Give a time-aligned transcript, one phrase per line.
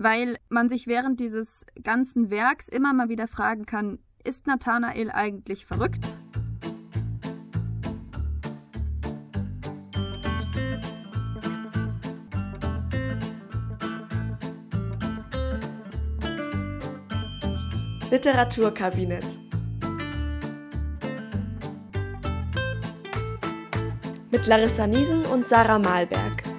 [0.00, 5.66] weil man sich während dieses ganzen Werks immer mal wieder fragen kann, ist Nathanael eigentlich
[5.66, 6.00] verrückt?
[18.10, 19.38] Literaturkabinett
[24.32, 26.49] mit Larissa Niesen und Sarah Malberg.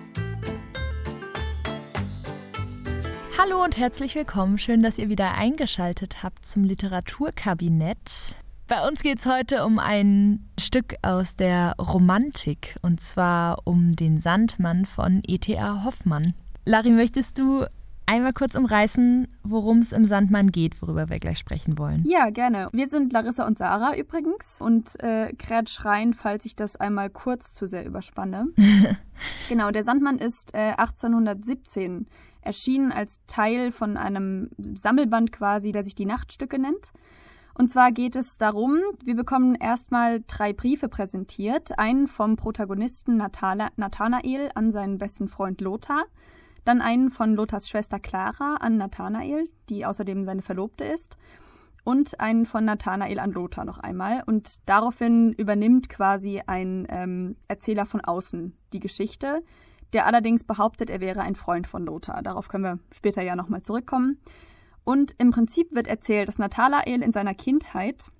[3.44, 4.60] Hallo und herzlich willkommen.
[4.60, 8.36] Schön, dass ihr wieder eingeschaltet habt zum Literaturkabinett.
[8.67, 14.20] Bei uns geht es heute um ein Stück aus der Romantik und zwar um den
[14.20, 15.84] Sandmann von E.T.A.
[15.84, 16.36] Hoffmann.
[16.66, 17.66] Larry, möchtest du
[18.05, 22.05] einmal kurz umreißen, worum es im Sandmann geht, worüber wir gleich sprechen wollen?
[22.05, 22.70] Ja, gerne.
[22.73, 27.55] Wir sind Larissa und Sarah übrigens und äh, krätsch rein, falls ich das einmal kurz
[27.55, 28.50] zu sehr überspanne.
[29.50, 32.05] genau, der Sandmann ist äh, 1817
[32.41, 36.91] erschienen als Teil von einem Sammelband quasi, der sich die Nachtstücke nennt.
[37.53, 41.78] Und zwar geht es darum, wir bekommen erstmal drei Briefe präsentiert.
[41.78, 46.06] Einen vom Protagonisten Nathanael an seinen besten Freund Lothar,
[46.64, 51.17] dann einen von Lothars Schwester Clara an Nathanael, die außerdem seine Verlobte ist,
[51.84, 54.23] und einen von Nathanael an Lothar noch einmal.
[54.25, 59.44] Und daraufhin übernimmt quasi ein ähm, Erzähler von außen die Geschichte,
[59.94, 62.22] der allerdings behauptet, er wäre ein Freund von Lothar.
[62.22, 64.20] Darauf können wir später ja nochmal zurückkommen.
[64.84, 68.12] Und im Prinzip wird erzählt, dass Nathanael in seiner Kindheit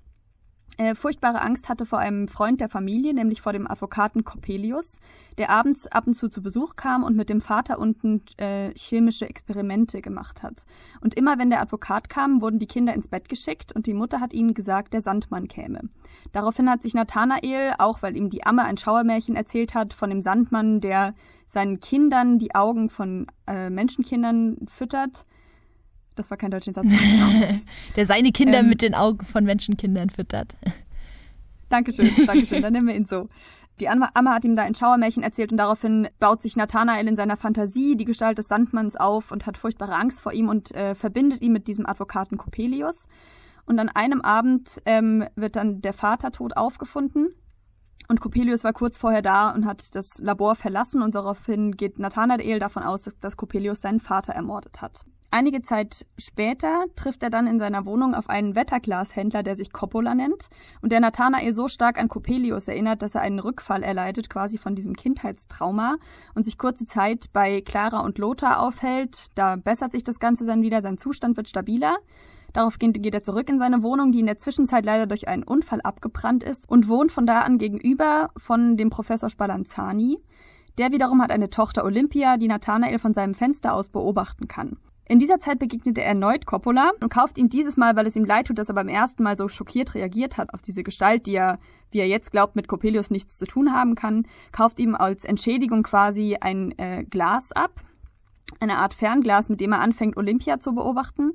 [0.78, 5.00] äh, furchtbare Angst hatte vor einem Freund der Familie, nämlich vor dem Advokaten Coppelius,
[5.38, 9.28] der abends ab und zu zu Besuch kam und mit dem Vater unten äh, chemische
[9.28, 10.64] Experimente gemacht hat.
[11.00, 14.20] Und immer wenn der Advokat kam, wurden die Kinder ins Bett geschickt und die Mutter
[14.20, 15.90] hat ihnen gesagt, der Sandmann käme.
[16.32, 20.22] Daraufhin hat sich Nathanael, auch weil ihm die Amme ein Schauermärchen erzählt hat, von dem
[20.22, 21.12] Sandmann, der
[21.48, 25.26] seinen Kindern die Augen von äh, Menschenkindern füttert.
[26.14, 26.88] Das war kein deutscher Satz.
[27.96, 30.54] Der seine Kinder ähm, mit den Augen von Menschenkindern füttert.
[31.68, 33.28] Dankeschön, Dankeschön, dann nennen wir ihn so.
[33.80, 37.38] Die Amme hat ihm da ein Schauermärchen erzählt und daraufhin baut sich Nathanael in seiner
[37.38, 41.40] Fantasie die Gestalt des Sandmanns auf und hat furchtbare Angst vor ihm und äh, verbindet
[41.40, 43.08] ihn mit diesem Advokaten Coppelius.
[43.64, 47.28] Und an einem Abend ähm, wird dann der Vater tot aufgefunden
[48.08, 52.58] und Coppelius war kurz vorher da und hat das Labor verlassen und daraufhin geht Nathanael
[52.58, 55.04] davon aus, dass, dass Coppelius seinen Vater ermordet hat.
[55.34, 60.14] Einige Zeit später trifft er dann in seiner Wohnung auf einen Wetterglashändler, der sich Coppola
[60.14, 60.50] nennt
[60.82, 64.74] und der Nathanael so stark an Coppelius erinnert, dass er einen Rückfall erleidet, quasi von
[64.74, 65.96] diesem Kindheitstrauma
[66.34, 69.28] und sich kurze Zeit bei Clara und Lothar aufhält.
[69.34, 71.96] Da bessert sich das Ganze dann wieder, sein Zustand wird stabiler.
[72.52, 75.80] Darauf geht er zurück in seine Wohnung, die in der Zwischenzeit leider durch einen Unfall
[75.80, 80.18] abgebrannt ist und wohnt von da an gegenüber von dem Professor Spallanzani.
[80.76, 84.76] Der wiederum hat eine Tochter Olympia, die Nathanael von seinem Fenster aus beobachten kann.
[85.08, 88.24] In dieser Zeit begegnet er erneut Coppola und kauft ihn dieses Mal, weil es ihm
[88.24, 91.34] leid tut, dass er beim ersten Mal so schockiert reagiert hat auf diese Gestalt, die
[91.34, 91.58] er,
[91.90, 95.82] wie er jetzt glaubt, mit Coppelius nichts zu tun haben kann, kauft ihm als Entschädigung
[95.82, 97.80] quasi ein äh, Glas ab,
[98.60, 101.32] eine Art Fernglas, mit dem er anfängt, Olympia zu beobachten.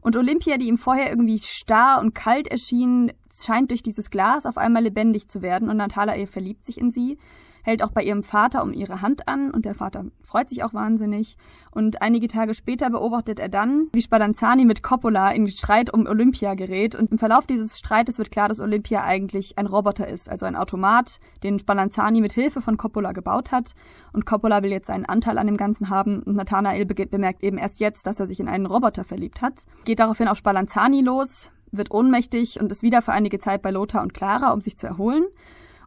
[0.00, 4.56] Und Olympia, die ihm vorher irgendwie starr und kalt erschien, scheint durch dieses Glas auf
[4.56, 7.18] einmal lebendig zu werden und Nathanael verliebt sich in sie
[7.62, 10.74] hält auch bei ihrem Vater um ihre Hand an und der Vater freut sich auch
[10.74, 11.36] wahnsinnig.
[11.72, 16.54] Und einige Tage später beobachtet er dann, wie Spallanzani mit Coppola in Streit um Olympia
[16.54, 16.94] gerät.
[16.94, 20.56] Und im Verlauf dieses Streites wird klar, dass Olympia eigentlich ein Roboter ist, also ein
[20.56, 23.74] Automat, den Spallanzani mit Hilfe von Coppola gebaut hat.
[24.12, 27.80] Und Coppola will jetzt einen Anteil an dem Ganzen haben und Nathanael bemerkt eben erst
[27.80, 29.54] jetzt, dass er sich in einen Roboter verliebt hat.
[29.84, 34.02] Geht daraufhin auf Spallanzani los, wird ohnmächtig und ist wieder für einige Zeit bei Lothar
[34.02, 35.24] und Clara, um sich zu erholen.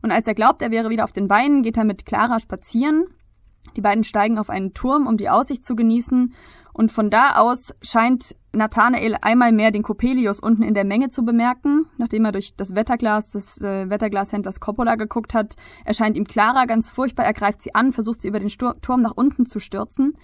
[0.03, 3.06] Und als er glaubt, er wäre wieder auf den Beinen, geht er mit Clara spazieren.
[3.75, 6.34] Die beiden steigen auf einen Turm, um die Aussicht zu genießen.
[6.74, 11.24] Und von da aus scheint Nathanael einmal mehr den Coppelius unten in der Menge zu
[11.24, 11.86] bemerken.
[11.97, 15.56] Nachdem er durch das Wetterglas des äh, Wetterglashändlers Coppola geguckt hat,
[15.86, 17.25] erscheint ihm Clara ganz furchtbar.
[17.25, 20.18] Er greift sie an, versucht sie über den Stur Turm nach unten zu stürzen.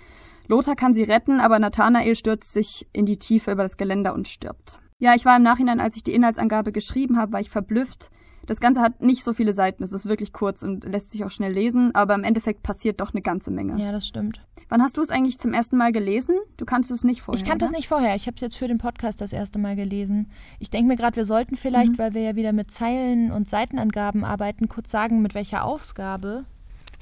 [0.47, 4.28] Lothar kann sie retten, aber Nathanael stürzt sich in die Tiefe über das Geländer und
[4.28, 4.79] stirbt.
[4.97, 8.11] Ja, ich war im Nachhinein, als ich die Inhaltsangabe geschrieben habe, war ich verblüfft,
[8.49, 11.29] das Ganze hat nicht so viele Seiten, es ist wirklich kurz und lässt sich auch
[11.29, 13.79] schnell lesen, aber im Endeffekt passiert doch eine ganze Menge.
[13.79, 14.41] Ja, das stimmt.
[14.69, 16.35] Wann hast du es eigentlich zum ersten Mal gelesen?
[16.57, 17.40] Du kannst es nicht vorher.
[17.40, 18.16] Ich kannte es nicht vorher.
[18.16, 20.31] Ich habe es jetzt für den Podcast das erste Mal gelesen.
[20.57, 21.97] Ich denke mir gerade, wir sollten vielleicht, mhm.
[21.99, 26.45] weil wir ja wieder mit Zeilen und Seitenangaben arbeiten, kurz sagen, mit welcher Ausgabe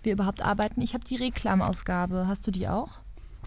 [0.04, 0.82] wir überhaupt arbeiten.
[0.82, 2.28] Ich habe die Reklamausgabe.
[2.28, 3.00] Hast du die auch?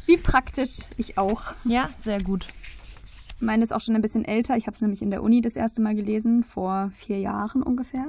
[0.07, 0.79] Wie praktisch.
[0.97, 1.43] Ich auch.
[1.65, 2.47] Ja, sehr gut.
[3.41, 4.57] Meine ist auch schon ein bisschen älter.
[4.57, 8.07] Ich habe es nämlich in der Uni das erste Mal gelesen, vor vier Jahren ungefähr.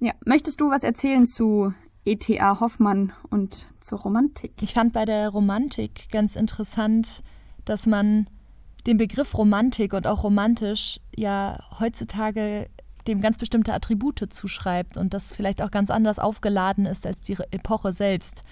[0.00, 1.72] Ja, möchtest du was erzählen zu
[2.04, 2.60] E.T.A.
[2.60, 4.52] Hoffmann und zur Romantik?
[4.60, 7.22] Ich fand bei der Romantik ganz interessant,
[7.64, 8.28] dass man
[8.86, 12.68] den Begriff Romantik und auch romantisch ja heutzutage
[13.06, 17.36] dem ganz bestimmte Attribute zuschreibt und das vielleicht auch ganz anders aufgeladen ist als die
[17.50, 18.42] Epoche selbst.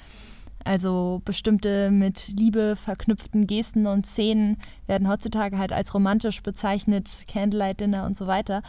[0.65, 7.81] Also bestimmte mit Liebe verknüpften Gesten und Szenen werden heutzutage halt als romantisch bezeichnet, Candlelight
[7.81, 8.63] Dinner und so weiter.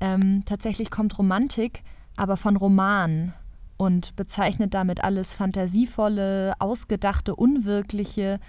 [0.00, 1.82] Ähm, tatsächlich kommt Romantik
[2.18, 3.32] aber von Roman
[3.76, 8.40] und bezeichnet damit alles Fantasievolle, Ausgedachte, Unwirkliche,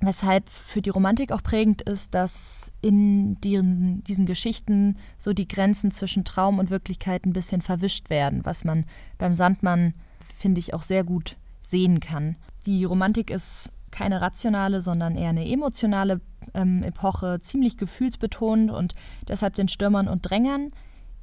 [0.00, 5.90] weshalb für die Romantik auch prägend ist, dass in diesen, diesen Geschichten so die Grenzen
[5.90, 8.86] zwischen Traum und Wirklichkeit ein bisschen verwischt werden, was man
[9.18, 9.92] beim Sandmann,
[10.38, 11.36] finde ich, auch sehr gut
[11.68, 12.36] sehen kann.
[12.66, 16.20] Die Romantik ist keine rationale, sondern eher eine emotionale
[16.54, 18.94] ähm, Epoche, ziemlich gefühlsbetont und
[19.28, 20.68] deshalb den Stürmern und Drängern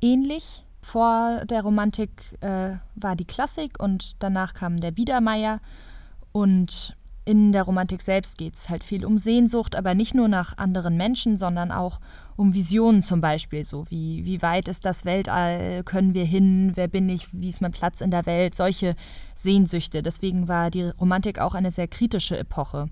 [0.02, 0.66] ähnlich.
[0.82, 5.62] Vor der Romantik äh, war die Klassik und danach kam der Biedermeier.
[6.34, 10.58] Und in der Romantik selbst geht es halt viel um Sehnsucht, aber nicht nur nach
[10.58, 12.00] anderen Menschen, sondern auch
[12.36, 13.64] um Visionen zum Beispiel.
[13.64, 17.62] So wie, wie weit ist das Weltall, können wir hin, wer bin ich, wie ist
[17.62, 18.96] mein Platz in der Welt, solche
[19.36, 20.04] Sehnsüchte.
[20.04, 22.88] Deswegen war die Romantik auch eine sehr kritische Epoche.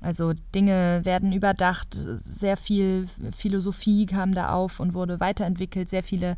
[0.00, 3.06] Also Dinge werden überdacht, sehr viel
[3.36, 6.36] Philosophie kam da auf und wurde weiterentwickelt, sehr viele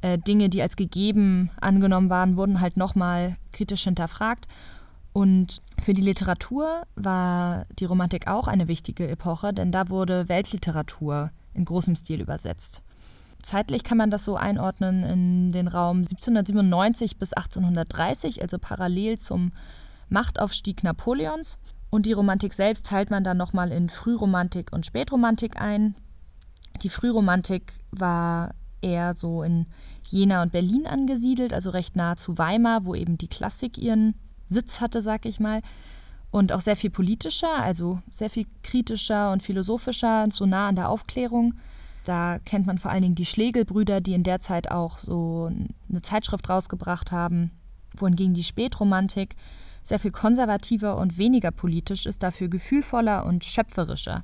[0.00, 4.46] äh, Dinge, die als gegeben angenommen waren, wurden halt nochmal kritisch hinterfragt.
[5.12, 11.30] Und für die Literatur war die Romantik auch eine wichtige Epoche, denn da wurde Weltliteratur
[11.54, 12.82] in großem Stil übersetzt.
[13.42, 19.52] Zeitlich kann man das so einordnen in den Raum 1797 bis 1830, also parallel zum
[20.08, 21.58] Machtaufstieg Napoleons.
[21.90, 25.94] Und die Romantik selbst teilt man dann nochmal in Frühromantik und Spätromantik ein.
[26.82, 29.66] Die Frühromantik war eher so in
[30.06, 34.14] Jena und Berlin angesiedelt, also recht nah zu Weimar, wo eben die Klassik ihren
[34.48, 35.62] Sitz hatte, sag ich mal.
[36.30, 40.90] Und auch sehr viel politischer, also sehr viel kritischer und philosophischer, so nah an der
[40.90, 41.54] Aufklärung.
[42.04, 45.50] Da kennt man vor allen Dingen die Schlegelbrüder, die in der Zeit auch so
[45.88, 47.50] eine Zeitschrift rausgebracht haben,
[47.96, 49.36] wohingegen die Spätromantik
[49.82, 54.22] sehr viel konservativer und weniger politisch ist, dafür gefühlvoller und schöpferischer.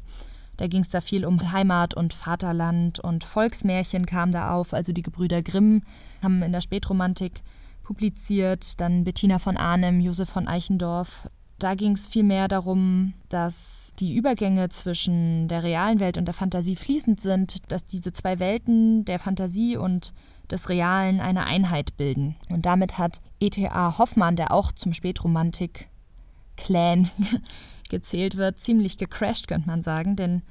[0.57, 4.73] Da ging es da viel um Heimat und Vaterland und Volksmärchen kam da auf.
[4.73, 5.83] Also die Gebrüder Grimm
[6.23, 7.43] haben in der Spätromantik
[7.85, 11.29] publiziert, dann Bettina von Arnim, Josef von Eichendorff.
[11.59, 16.75] Da ging es vielmehr darum, dass die Übergänge zwischen der realen Welt und der Fantasie
[16.75, 20.13] fließend sind, dass diese zwei Welten der Fantasie und
[20.51, 22.35] des Realen eine Einheit bilden.
[22.51, 23.97] Und damit hat E.T.A.
[23.99, 27.09] Hoffmann, der auch zum Spätromantik-Clan
[27.89, 30.43] gezählt wird, ziemlich gecrashed, könnte man sagen, denn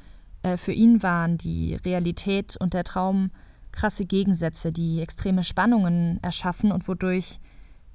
[0.41, 3.29] äh, für ihn waren die Realität und der Traum
[3.73, 7.39] krasse Gegensätze, die extreme Spannungen erschaffen und wodurch,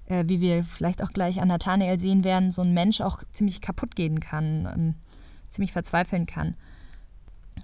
[0.07, 3.63] äh, wie wir vielleicht auch gleich an Nathanael sehen werden, so ein Mensch auch ziemlich
[3.63, 4.95] kaputt gehen kann, ähm,
[5.49, 6.55] ziemlich verzweifeln kann.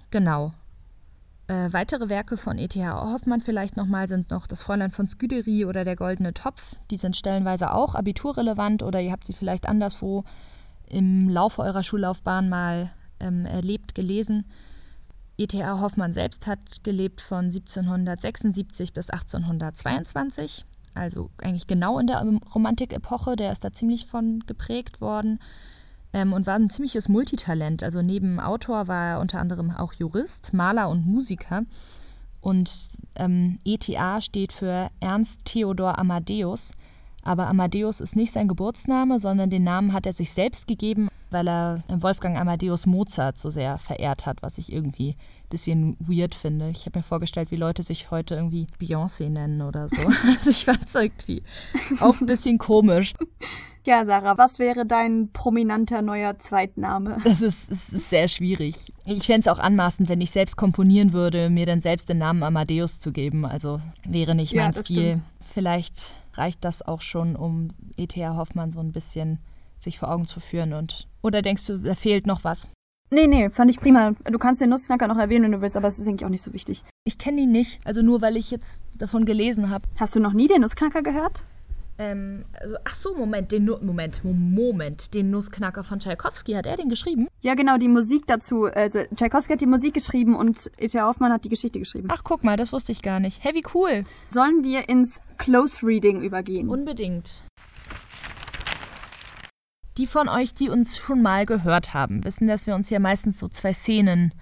[0.09, 0.53] Genau.
[1.47, 3.13] Äh, weitere Werke von E.T.H.
[3.13, 6.75] Hoffmann vielleicht nochmal sind noch Das Fräulein von Sküderie oder Der Goldene Topf.
[6.89, 10.23] Die sind stellenweise auch abiturrelevant oder ihr habt sie vielleicht anderswo
[10.87, 14.45] im Laufe eurer Schullaufbahn mal ähm, erlebt, gelesen.
[15.37, 15.79] E.T.A.
[15.81, 23.51] Hoffmann selbst hat gelebt von 1776 bis 1822, also eigentlich genau in der Romantikepoche, der
[23.51, 25.39] ist da ziemlich von geprägt worden
[26.15, 27.83] ähm, und war ein ziemliches Multitalent.
[27.83, 31.63] Also neben Autor war er unter anderem auch Jurist, Maler und Musiker.
[32.39, 32.71] Und
[33.15, 36.71] ähm, ETA steht für Ernst Theodor Amadeus.
[37.21, 41.49] Aber Amadeus ist nicht sein Geburtsname, sondern den Namen hat er sich selbst gegeben, weil
[41.49, 45.17] er Wolfgang Amadeus Mozart so sehr verehrt hat, was ich irgendwie
[45.49, 46.69] bisschen weird finde.
[46.69, 50.01] Ich habe mir vorgestellt, wie Leute sich heute irgendwie Beyoncé nennen oder so.
[50.27, 51.43] also ich fand es irgendwie
[51.99, 53.13] auch ein bisschen komisch.
[53.87, 57.17] Ja, Sarah, was wäre dein prominenter neuer Zweitname?
[57.23, 58.91] Das ist, ist sehr schwierig.
[59.05, 62.41] Ich fände es auch anmaßend, wenn ich selbst komponieren würde, mir dann selbst den Namen
[62.41, 63.45] Amadeus zu geben.
[63.45, 65.09] Also wäre nicht mein ja, Stil.
[65.11, 65.23] Stimmt.
[65.53, 68.35] Vielleicht reicht das auch schon, um E.T.A.
[68.35, 69.37] Hoffmann so ein bisschen
[69.79, 70.73] sich vor Augen zu führen.
[70.73, 72.67] Und oder denkst du, da fehlt noch was?
[73.11, 74.13] Nee, nee, fand ich prima.
[74.23, 76.41] Du kannst den Nussknacker noch erwähnen, wenn du willst, aber es ist eigentlich auch nicht
[76.41, 76.83] so wichtig.
[77.03, 79.85] Ich kenne ihn nicht, also nur weil ich jetzt davon gelesen habe.
[79.97, 81.43] Hast du noch nie den Nussknacker gehört?
[81.97, 86.89] Ähm, also, ach so, Moment, den Moment, Moment, den Nussknacker von Tchaikovsky, hat er den
[86.89, 87.27] geschrieben?
[87.41, 88.65] Ja, genau, die Musik dazu.
[88.65, 91.07] Also Tchaikovsky hat die Musik geschrieben und E.T.A.
[91.07, 92.09] Hoffmann hat die Geschichte geschrieben.
[92.11, 93.43] Ach, guck mal, das wusste ich gar nicht.
[93.43, 94.03] Hey, wie cool.
[94.29, 96.69] Sollen wir ins Close Reading übergehen?
[96.69, 97.43] Unbedingt.
[99.97, 103.39] Die von euch, die uns schon mal gehört haben, wissen, dass wir uns ja meistens
[103.39, 104.33] so zwei Szenen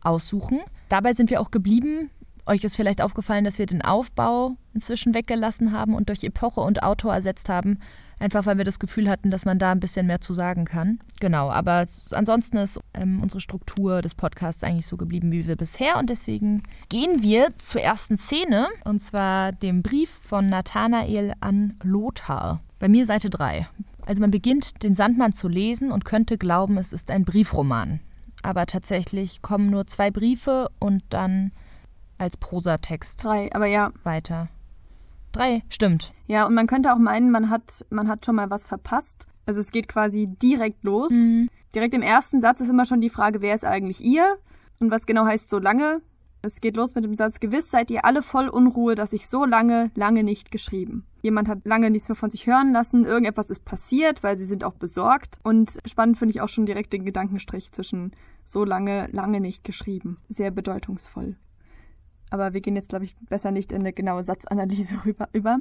[0.00, 0.60] aussuchen.
[0.88, 2.10] Dabei sind wir auch geblieben,
[2.46, 6.82] euch ist vielleicht aufgefallen, dass wir den Aufbau inzwischen weggelassen haben und durch Epoche und
[6.82, 7.78] Autor ersetzt haben.
[8.18, 11.00] Einfach weil wir das Gefühl hatten, dass man da ein bisschen mehr zu sagen kann.
[11.18, 15.98] Genau, aber ansonsten ist ähm, unsere Struktur des Podcasts eigentlich so geblieben wie wir bisher.
[15.98, 22.60] Und deswegen gehen wir zur ersten Szene, und zwar dem Brief von Nathanael an Lothar.
[22.78, 23.66] Bei mir Seite 3.
[24.06, 28.00] Also man beginnt den Sandmann zu lesen und könnte glauben, es ist ein Briefroman.
[28.42, 31.52] Aber tatsächlich kommen nur zwei Briefe und dann
[32.18, 33.24] als Prosatext.
[33.24, 33.92] Drei, aber ja.
[34.02, 34.48] Weiter.
[35.30, 36.12] Drei, stimmt.
[36.26, 39.26] Ja, und man könnte auch meinen, man hat, man hat schon mal was verpasst.
[39.46, 41.10] Also es geht quasi direkt los.
[41.10, 41.48] Mhm.
[41.74, 44.36] Direkt im ersten Satz ist immer schon die Frage, wer ist eigentlich ihr?
[44.78, 46.02] Und was genau heißt so lange?
[46.42, 49.44] Es geht los mit dem Satz, gewiss seid ihr alle voll Unruhe, dass ich so
[49.44, 51.06] lange, lange nicht geschrieben.
[51.22, 54.64] Jemand hat lange nichts mehr von sich hören lassen, irgendetwas ist passiert, weil sie sind
[54.64, 55.38] auch besorgt.
[55.44, 58.12] Und spannend finde ich auch schon direkt den Gedankenstrich zwischen
[58.44, 60.18] so lange, lange nicht geschrieben.
[60.28, 61.36] Sehr bedeutungsvoll.
[62.30, 65.60] Aber wir gehen jetzt, glaube ich, besser nicht in eine genaue Satzanalyse rüber, über.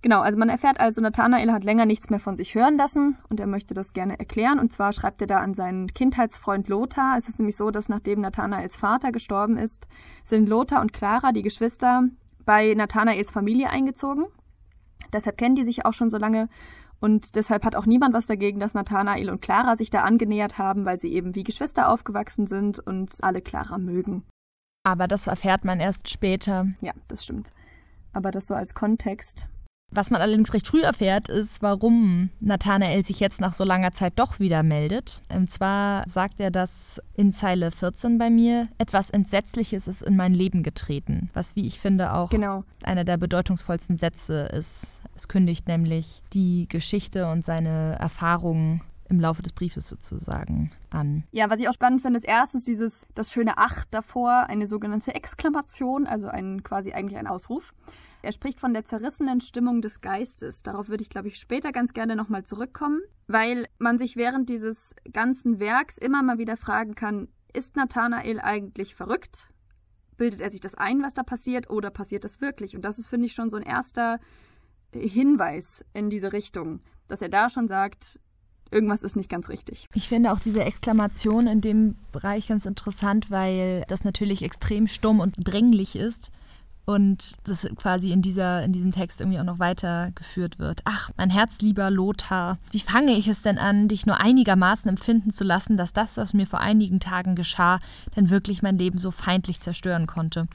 [0.00, 3.40] Genau, also man erfährt also, Nathanael hat länger nichts mehr von sich hören lassen und
[3.40, 4.58] er möchte das gerne erklären.
[4.58, 7.16] Und zwar schreibt er da an seinen Kindheitsfreund Lothar.
[7.18, 9.86] Es ist nämlich so, dass nachdem Nathanaels Vater gestorben ist,
[10.22, 12.04] sind Lothar und Clara, die Geschwister,
[12.44, 14.26] bei Nathanaels Familie eingezogen.
[15.12, 16.48] Deshalb kennen die sich auch schon so lange
[17.00, 20.84] und deshalb hat auch niemand was dagegen, dass Nathanael und Clara sich da angenähert haben,
[20.84, 24.24] weil sie eben wie Geschwister aufgewachsen sind und alle Clara mögen.
[24.84, 26.66] Aber das erfährt man erst später.
[26.80, 27.52] Ja, das stimmt.
[28.12, 29.46] Aber das so als Kontext.
[29.90, 34.14] Was man allerdings recht früh erfährt, ist, warum Nathanael sich jetzt nach so langer Zeit
[34.16, 35.22] doch wieder meldet.
[35.32, 38.68] Und zwar sagt er das in Zeile 14 bei mir.
[38.78, 41.30] Etwas Entsetzliches ist in mein Leben getreten.
[41.32, 42.64] Was, wie ich finde, auch genau.
[42.82, 45.00] einer der bedeutungsvollsten Sätze ist.
[45.14, 51.24] Es kündigt nämlich die Geschichte und seine Erfahrungen im Laufe des Briefes sozusagen an.
[51.30, 55.14] Ja, was ich auch spannend finde, ist erstens dieses, das schöne Ach davor, eine sogenannte
[55.14, 57.72] Exklamation, also ein, quasi eigentlich ein Ausruf.
[58.24, 60.62] Er spricht von der zerrissenen Stimmung des Geistes.
[60.62, 64.94] Darauf würde ich, glaube ich, später ganz gerne nochmal zurückkommen, weil man sich während dieses
[65.12, 69.46] ganzen Werks immer mal wieder fragen kann, ist Nathanael eigentlich verrückt?
[70.16, 72.74] Bildet er sich das ein, was da passiert, oder passiert das wirklich?
[72.74, 74.20] Und das ist, finde ich, schon so ein erster
[74.92, 78.18] Hinweis in diese Richtung, dass er da schon sagt,
[78.70, 79.86] irgendwas ist nicht ganz richtig.
[79.92, 85.20] Ich finde auch diese Exklamation in dem Bereich ganz interessant, weil das natürlich extrem stumm
[85.20, 86.30] und dränglich ist
[86.86, 90.82] und das quasi in, dieser, in diesem Text irgendwie auch noch weitergeführt wird.
[90.84, 95.44] Ach, mein herzlieber Lothar, wie fange ich es denn an, dich nur einigermaßen empfinden zu
[95.44, 97.80] lassen, dass das, was mir vor einigen Tagen geschah,
[98.16, 100.46] denn wirklich mein Leben so feindlich zerstören konnte?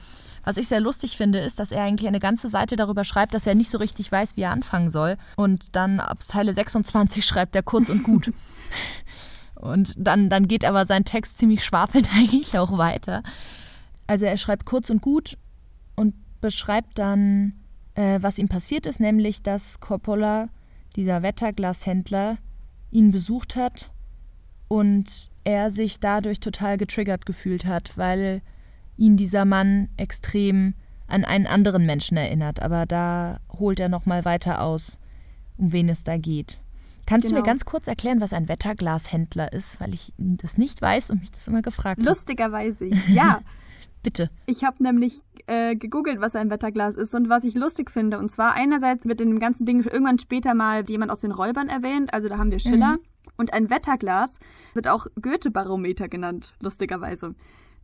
[0.44, 3.46] Was ich sehr lustig finde, ist, dass er eigentlich eine ganze Seite darüber schreibt, dass
[3.46, 5.16] er nicht so richtig weiß, wie er anfangen soll.
[5.36, 8.32] Und dann ab Zeile 26 schreibt er kurz und gut.
[9.56, 13.22] und dann, dann geht aber sein Text ziemlich schwafelnd eigentlich auch weiter.
[14.06, 15.36] Also er schreibt kurz und gut
[16.00, 17.52] und beschreibt dann,
[17.94, 20.48] äh, was ihm passiert ist, nämlich dass Coppola,
[20.96, 22.38] dieser Wetterglashändler,
[22.90, 23.92] ihn besucht hat
[24.66, 28.40] und er sich dadurch total getriggert gefühlt hat, weil
[28.96, 30.72] ihn dieser Mann extrem
[31.06, 32.62] an einen anderen Menschen erinnert.
[32.62, 34.98] Aber da holt er noch mal weiter aus,
[35.58, 36.62] um wen es da geht.
[37.04, 37.28] Kannst genau.
[37.28, 37.52] du mir genau.
[37.52, 41.46] ganz kurz erklären, was ein Wetterglashändler ist, weil ich das nicht weiß und mich das
[41.46, 42.08] immer gefragt habe?
[42.08, 43.40] Lustigerweise, ja.
[44.02, 44.30] Bitte.
[44.46, 48.18] Ich habe nämlich äh, gegoogelt, was ein Wetterglas ist und was ich lustig finde.
[48.18, 51.68] Und zwar einerseits wird in dem ganzen Ding irgendwann später mal jemand aus den Räubern
[51.68, 52.14] erwähnt.
[52.14, 52.92] Also da haben wir Schiller.
[52.92, 53.00] Mhm.
[53.36, 54.38] Und ein Wetterglas
[54.74, 57.34] wird auch Goethe-Barometer genannt, lustigerweise.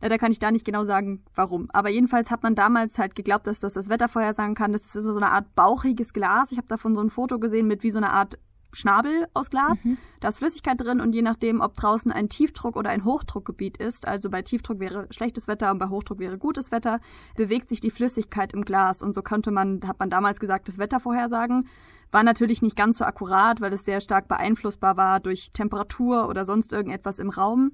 [0.01, 1.69] Leider kann ich da nicht genau sagen, warum.
[1.71, 4.71] Aber jedenfalls hat man damals halt geglaubt, dass das das Wetter vorhersagen kann.
[4.71, 6.51] Das ist so eine Art bauchiges Glas.
[6.51, 8.37] Ich habe davon so ein Foto gesehen mit wie so eine Art
[8.77, 9.83] Schnabel aus Glas.
[9.83, 9.97] Mhm.
[10.19, 14.07] Da ist Flüssigkeit drin und je nachdem, ob draußen ein Tiefdruck oder ein Hochdruckgebiet ist,
[14.07, 16.99] also bei Tiefdruck wäre schlechtes Wetter und bei Hochdruck wäre gutes Wetter,
[17.35, 20.77] bewegt sich die Flüssigkeit im Glas und so konnte man, hat man damals gesagt, das
[20.77, 21.67] Wetter vorhersagen.
[22.11, 26.45] War natürlich nicht ganz so akkurat, weil es sehr stark beeinflussbar war durch Temperatur oder
[26.45, 27.73] sonst irgendetwas im Raum.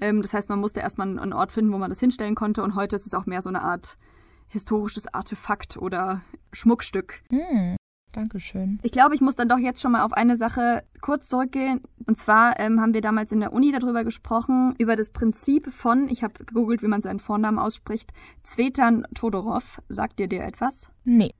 [0.00, 2.62] Ähm, das heißt, man musste erstmal einen Ort finden, wo man das hinstellen konnte.
[2.62, 3.96] Und heute ist es auch mehr so eine Art
[4.48, 7.22] historisches Artefakt oder Schmuckstück.
[7.30, 7.76] Hm.
[8.12, 8.78] Dankeschön.
[8.82, 11.80] Ich glaube, ich muss dann doch jetzt schon mal auf eine Sache kurz zurückgehen.
[12.06, 16.08] Und zwar ähm, haben wir damals in der Uni darüber gesprochen, über das Prinzip von,
[16.08, 18.12] ich habe gegoogelt, wie man seinen Vornamen ausspricht,
[18.42, 19.80] Zvetan Todorov.
[19.88, 20.88] Sagt dir dir etwas?
[21.04, 21.30] Nee.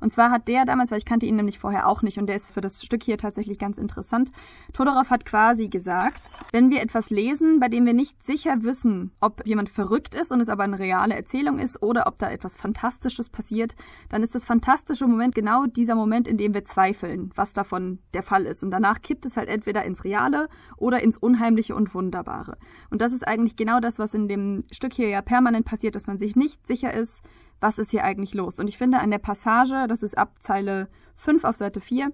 [0.00, 2.36] Und zwar hat der damals, weil ich kannte ihn nämlich vorher auch nicht und der
[2.36, 4.30] ist für das Stück hier tatsächlich ganz interessant.
[4.72, 9.46] Todorov hat quasi gesagt, wenn wir etwas lesen, bei dem wir nicht sicher wissen, ob
[9.46, 13.28] jemand verrückt ist und es aber eine reale Erzählung ist oder ob da etwas Fantastisches
[13.28, 13.76] passiert,
[14.08, 18.22] dann ist das fantastische Moment genau dieser Moment, in dem wir zweifeln, was davon der
[18.22, 18.62] Fall ist.
[18.62, 22.56] Und danach kippt es halt entweder ins Reale oder ins Unheimliche und Wunderbare.
[22.90, 26.06] Und das ist eigentlich genau das, was in dem Stück hier ja permanent passiert, dass
[26.06, 27.22] man sich nicht sicher ist,
[27.60, 28.58] was ist hier eigentlich los?
[28.58, 32.12] Und ich finde an der Passage, das ist ab Zeile 5 auf Seite 4,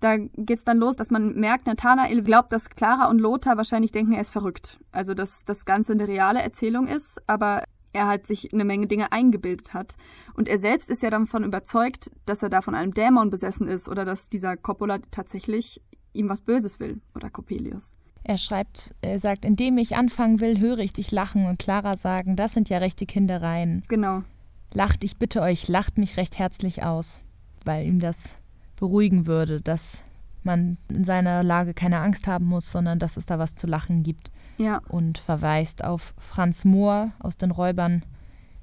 [0.00, 4.12] Da geht's dann los, dass man merkt, Nathanael glaubt, dass Clara und Lothar wahrscheinlich denken,
[4.12, 4.78] er ist verrückt.
[4.92, 9.12] Also, dass das Ganze eine reale Erzählung ist, aber er halt sich eine Menge Dinge
[9.12, 9.96] eingebildet hat.
[10.34, 13.88] Und er selbst ist ja davon überzeugt, dass er da von einem Dämon besessen ist
[13.88, 15.82] oder dass dieser Coppola tatsächlich
[16.12, 17.94] ihm was Böses will oder Coppelius.
[18.22, 22.36] Er schreibt, er sagt, indem ich anfangen will, höre ich dich lachen und Clara sagen,
[22.36, 23.82] das sind ja rechte Kindereien.
[23.88, 24.22] Genau.
[24.72, 27.20] Lacht, ich bitte euch, lacht mich recht herzlich aus,
[27.64, 28.36] weil ihm das
[28.76, 30.04] beruhigen würde, dass
[30.42, 34.02] man in seiner Lage keine Angst haben muss, sondern dass es da was zu lachen
[34.02, 34.30] gibt.
[34.58, 34.80] Ja.
[34.88, 38.04] Und verweist auf Franz Mohr aus den Räubern,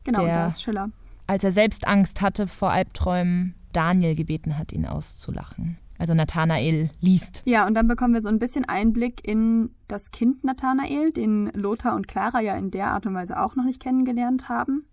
[0.03, 0.89] genau, der, ist Schiller.
[1.27, 5.77] als er selbst Angst hatte vor Albträumen, Daniel gebeten hat, ihn auszulachen.
[5.99, 7.41] Also Nathanael liest.
[7.45, 11.95] Ja, und dann bekommen wir so ein bisschen Einblick in das Kind Nathanael, den Lothar
[11.95, 14.85] und Clara ja in der Art und Weise auch noch nicht kennengelernt haben.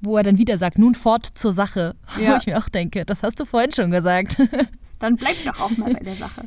[0.00, 1.94] Wo er dann wieder sagt, nun fort zur Sache.
[2.20, 2.32] Ja.
[2.32, 4.36] Wo ich mir auch denke, das hast du vorhin schon gesagt.
[4.98, 6.46] Dann bleibt doch auch mal bei der Sache.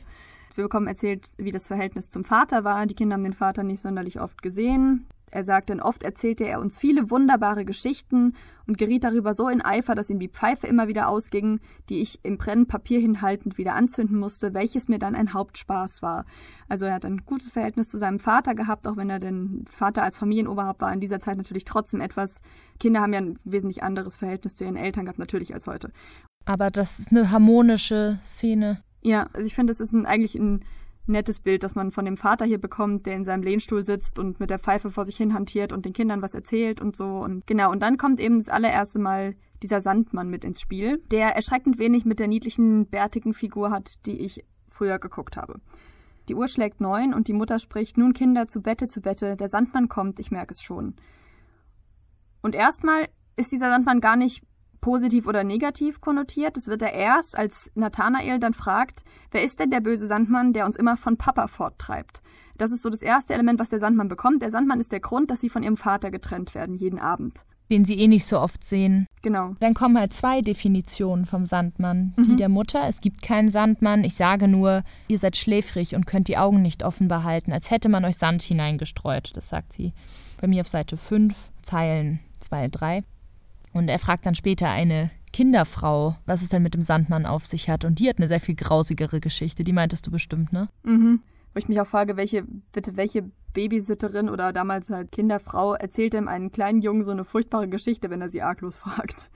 [0.56, 2.86] Wir bekommen erzählt, wie das Verhältnis zum Vater war.
[2.86, 5.06] Die Kinder haben den Vater nicht sonderlich oft gesehen.
[5.36, 8.36] Er sagt dann, oft erzählte er uns viele wunderbare Geschichten
[8.68, 12.24] und geriet darüber so in Eifer, dass ihm die Pfeife immer wieder ausging, die ich
[12.24, 16.26] im brennenden Papier hinhaltend wieder anzünden musste, welches mir dann ein Hauptspaß war.
[16.70, 20.04] Also er hat ein gutes Verhältnis zu seinem Vater gehabt, auch wenn er den Vater
[20.04, 22.42] als Familienoberhaupt war, in dieser Zeit natürlich trotzdem etwas.
[22.80, 25.92] Kinder haben ja ein wesentlich anderes Verhältnis zu ihren Eltern gehabt, natürlich als heute.
[26.46, 28.82] Aber das ist eine harmonische Szene.
[29.02, 30.64] Ja, also ich finde, es ist ein, eigentlich ein
[31.08, 34.40] nettes Bild, das man von dem Vater hier bekommt, der in seinem Lehnstuhl sitzt und
[34.40, 37.20] mit der Pfeife vor sich hin hantiert und den Kindern was erzählt und so.
[37.20, 41.36] Und genau, und dann kommt eben das allererste Mal dieser Sandmann mit ins Spiel, der
[41.36, 45.60] erschreckend wenig mit der niedlichen, bärtigen Figur hat, die ich früher geguckt habe.
[46.28, 49.48] Die Uhr schlägt neun und die Mutter spricht, nun Kinder, zu Bette, zu Bette, der
[49.48, 50.96] Sandmann kommt, ich merke es schon.
[52.42, 53.08] Und erstmal
[53.38, 54.44] ist dieser Sandmann gar nicht
[54.86, 56.56] positiv oder negativ konnotiert.
[56.56, 60.68] Das wird er erst, als Nathanael dann fragt, wer ist denn der böse Sandmann, der
[60.68, 62.22] uns immer von Papa forttreibt?
[62.60, 64.44] Das ist so das erste Element, was der Sandmann bekommt.
[64.44, 67.40] Der Sandmann ist der Grund, dass sie von ihrem Vater getrennt werden, jeden Abend.
[67.72, 69.08] Den sie eh nicht so oft sehen.
[69.24, 69.56] Genau.
[69.60, 72.14] Dann kommen halt zwei Definitionen vom Sandmann.
[72.16, 72.24] Mhm.
[72.24, 76.28] Die der Mutter, es gibt keinen Sandmann, ich sage nur, ihr seid schläfrig und könnt
[76.28, 79.36] die Augen nicht offen behalten, als hätte man euch Sand hineingestreut.
[79.36, 79.94] Das sagt sie
[80.40, 83.04] bei mir auf Seite 5, Zeilen 2, 3.
[83.76, 87.70] Und er fragt dann später eine Kinderfrau, was es denn mit dem Sandmann auf sich
[87.70, 87.84] hat.
[87.84, 89.66] Und die hat eine sehr viel grausigere Geschichte.
[89.66, 90.70] Die meintest du bestimmt, ne?
[90.84, 91.20] Mhm.
[91.54, 96.30] Wo ich mich auch frage, welche, bitte welche Babysitterin oder damals halt Kinderfrau erzählt dem
[96.30, 99.30] einen kleinen Jungen so eine furchtbare Geschichte, wenn er sie arglos fragt.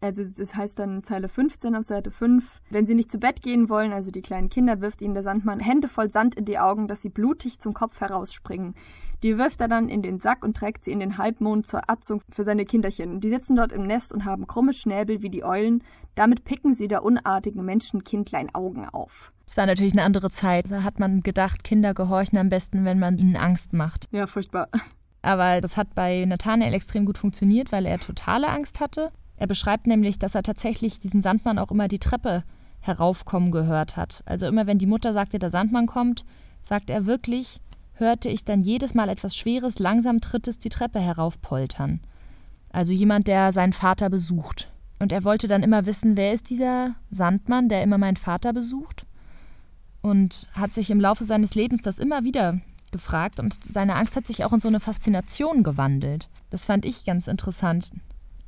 [0.00, 2.60] Also das heißt dann Zeile 15 auf Seite 5.
[2.70, 5.58] Wenn sie nicht zu Bett gehen wollen, also die kleinen Kinder, wirft ihnen der Sandmann
[5.58, 8.76] Hände voll Sand in die Augen, dass sie blutig zum Kopf herausspringen.
[9.22, 12.22] Die wirft er dann in den Sack und trägt sie in den Halbmond zur Atzung
[12.28, 13.20] für seine Kinderchen.
[13.20, 15.84] Die sitzen dort im Nest und haben krumme Schnäbel wie die Eulen.
[16.16, 19.32] Damit picken sie der unartigen Menschenkindlein Augen auf.
[19.46, 20.70] Es war natürlich eine andere Zeit.
[20.70, 24.08] Da hat man gedacht, Kinder gehorchen am besten, wenn man ihnen Angst macht.
[24.10, 24.68] Ja, furchtbar.
[25.22, 29.12] Aber das hat bei Nathanael extrem gut funktioniert, weil er totale Angst hatte.
[29.36, 32.42] Er beschreibt nämlich, dass er tatsächlich diesen Sandmann auch immer die Treppe
[32.80, 34.22] heraufkommen gehört hat.
[34.26, 36.24] Also immer wenn die Mutter sagte, der Sandmann kommt,
[36.62, 37.60] sagt er wirklich,
[37.94, 42.00] hörte ich dann jedes Mal etwas Schweres, langsam Trittes die Treppe heraufpoltern.
[42.70, 44.70] Also jemand, der seinen Vater besucht.
[44.98, 49.04] Und er wollte dann immer wissen, wer ist dieser Sandmann, der immer meinen Vater besucht?
[50.00, 52.60] Und hat sich im Laufe seines Lebens das immer wieder
[52.92, 56.28] gefragt und seine Angst hat sich auch in so eine Faszination gewandelt.
[56.50, 57.90] Das fand ich ganz interessant,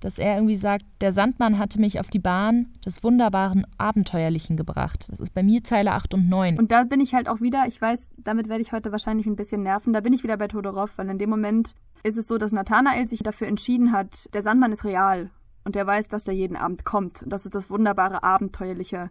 [0.04, 5.06] dass er irgendwie sagt, der Sandmann hatte mich auf die Bahn des wunderbaren Abenteuerlichen gebracht.
[5.10, 6.58] Das ist bei mir Zeile 8 und 9.
[6.58, 9.34] Und da bin ich halt auch wieder, ich weiß, damit werde ich heute wahrscheinlich ein
[9.34, 12.36] bisschen nerven, da bin ich wieder bei Todorov, weil in dem Moment ist es so,
[12.36, 15.30] dass Nathanael sich dafür entschieden hat, der Sandmann ist real
[15.64, 17.22] und er weiß, dass der jeden Abend kommt.
[17.22, 19.08] Und das ist das wunderbare Abenteuerliche.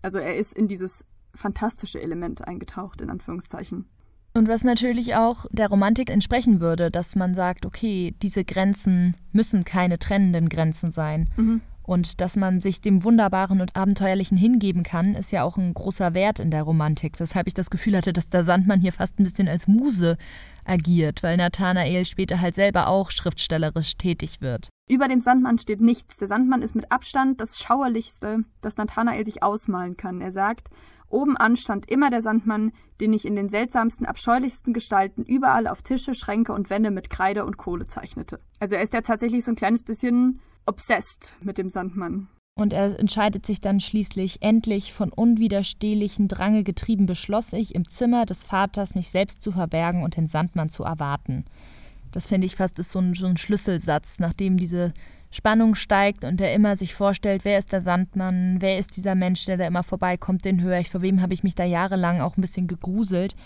[0.00, 3.90] Also er ist in dieses fantastische Element eingetaucht, in Anführungszeichen.
[4.32, 9.64] Und was natürlich auch der Romantik entsprechen würde, dass man sagt, okay, diese Grenzen müssen
[9.64, 11.28] keine trennenden Grenzen sein.
[11.36, 11.60] Mhm.
[11.82, 16.14] Und dass man sich dem Wunderbaren und Abenteuerlichen hingeben kann, ist ja auch ein großer
[16.14, 17.18] Wert in der Romantik.
[17.18, 20.16] Weshalb ich das Gefühl hatte, dass der Sandmann hier fast ein bisschen als Muse
[20.64, 24.68] agiert, weil Nathanael später halt selber auch schriftstellerisch tätig wird.
[24.88, 26.18] Über dem Sandmann steht nichts.
[26.18, 30.20] Der Sandmann ist mit Abstand das Schauerlichste, das Nathanael sich ausmalen kann.
[30.20, 30.68] Er sagt,
[31.10, 36.14] Obenan stand immer der Sandmann, den ich in den seltsamsten, abscheulichsten Gestalten überall auf Tische,
[36.14, 38.40] Schränke und Wände mit Kreide und Kohle zeichnete.
[38.60, 42.28] Also er ist ja tatsächlich so ein kleines bisschen obsessed mit dem Sandmann.
[42.56, 48.26] Und er entscheidet sich dann schließlich, endlich von unwiderstehlichen Drange getrieben beschloss ich, im Zimmer
[48.26, 51.44] des Vaters mich selbst zu verbergen und den Sandmann zu erwarten.
[52.12, 54.92] Das finde ich fast ist so ein, so ein Schlüsselsatz, nachdem diese
[55.30, 59.44] Spannung steigt und er immer sich vorstellt, wer ist der Sandmann, wer ist dieser Mensch,
[59.46, 62.36] der da immer vorbeikommt, den höre ich, vor wem habe ich mich da jahrelang auch
[62.36, 63.36] ein bisschen gegruselt,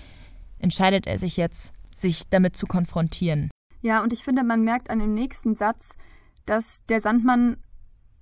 [0.58, 3.50] entscheidet er sich jetzt, sich damit zu konfrontieren.
[3.82, 5.90] Ja, und ich finde, man merkt an dem nächsten Satz,
[6.46, 7.58] dass der Sandmann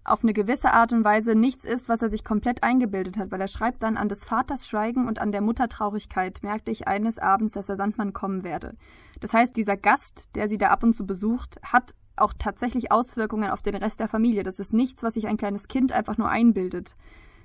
[0.05, 3.40] auf eine gewisse Art und Weise nichts ist, was er sich komplett eingebildet hat, weil
[3.40, 7.18] er schreibt dann an des Vaters Schweigen und an der Mutter Traurigkeit merkte ich eines
[7.18, 8.77] Abends, dass der Sandmann kommen werde.
[9.20, 13.51] Das heißt, dieser Gast, der sie da ab und zu besucht, hat auch tatsächlich Auswirkungen
[13.51, 14.42] auf den Rest der Familie.
[14.42, 16.94] Das ist nichts, was sich ein kleines Kind einfach nur einbildet,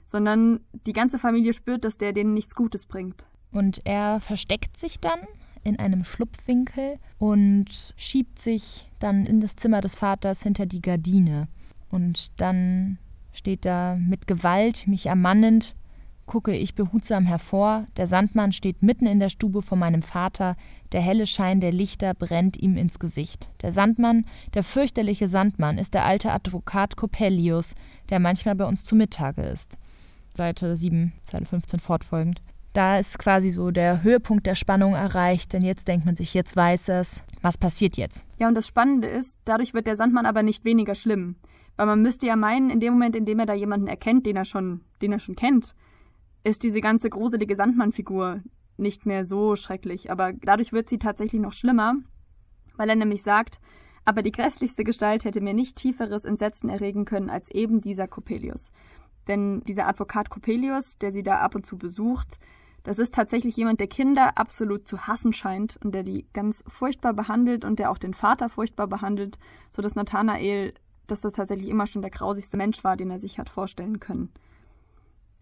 [0.06, 3.26] sondern die ganze Familie spürt, dass der denen nichts Gutes bringt.
[3.52, 5.20] Und er versteckt sich dann
[5.64, 11.48] in einem Schlupfwinkel und schiebt sich dann in das Zimmer des Vaters hinter die Gardine.
[11.90, 12.98] Und dann
[13.34, 15.76] steht da mit Gewalt, mich ermannend,
[16.28, 20.56] gucke ich behutsam hervor, der Sandmann steht mitten in der Stube vor meinem Vater,
[20.92, 23.50] der helle Schein der Lichter brennt ihm ins Gesicht.
[23.62, 27.74] Der Sandmann, der fürchterliche Sandmann, ist der alte Advokat Coppelius,
[28.10, 29.78] der manchmal bei uns zu Mittage ist.
[30.34, 32.42] Seite 7, Seite 15 fortfolgend.
[32.74, 36.56] Da ist quasi so der Höhepunkt der Spannung erreicht, denn jetzt denkt man sich, jetzt
[36.56, 38.24] weiß es, was passiert jetzt.
[38.38, 41.38] Ja, und das Spannende ist, dadurch wird der Sandmann aber nicht weniger schlimm.
[41.76, 44.36] Weil man müsste ja meinen, in dem Moment, in dem er da jemanden erkennt, den
[44.36, 45.74] er schon, den er schon kennt,
[46.44, 48.42] ist diese ganze gruselige Sandmann-Figur
[48.78, 50.12] nicht mehr so schrecklich.
[50.12, 51.96] Aber dadurch wird sie tatsächlich noch schlimmer,
[52.76, 53.60] weil er nämlich sagt,
[54.06, 58.72] aber die grässlichste Gestalt hätte mir nicht tieferes Entsetzen erregen können als eben dieser Coppelius.
[59.28, 62.40] Denn dieser Advokat Coppelius, der sie da ab und zu besucht,
[62.84, 67.14] das ist tatsächlich jemand, der Kinder absolut zu hassen scheint und der die ganz furchtbar
[67.14, 69.38] behandelt und der auch den Vater furchtbar behandelt,
[69.72, 70.74] so dass Nathanael
[71.08, 74.30] dass das tatsächlich immer schon der grausigste Mensch war, den er sich hat vorstellen können.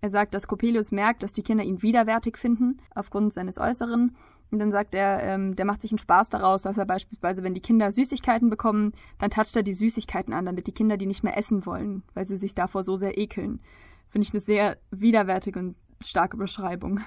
[0.05, 4.15] Er sagt, dass Coppelius merkt, dass die Kinder ihn widerwärtig finden, aufgrund seines Äußeren.
[4.51, 7.55] Und dann sagt er, ähm, der macht sich einen Spaß daraus, dass er beispielsweise, wenn
[7.55, 11.23] die Kinder Süßigkeiten bekommen, dann toucht er die Süßigkeiten an, damit die Kinder die nicht
[11.23, 13.61] mehr essen wollen, weil sie sich davor so sehr ekeln.
[14.09, 16.99] Finde ich eine sehr widerwärtige und starke Beschreibung.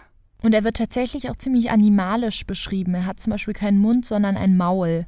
[0.42, 2.94] Und er wird tatsächlich auch ziemlich animalisch beschrieben.
[2.94, 5.06] Er hat zum Beispiel keinen Mund, sondern ein Maul.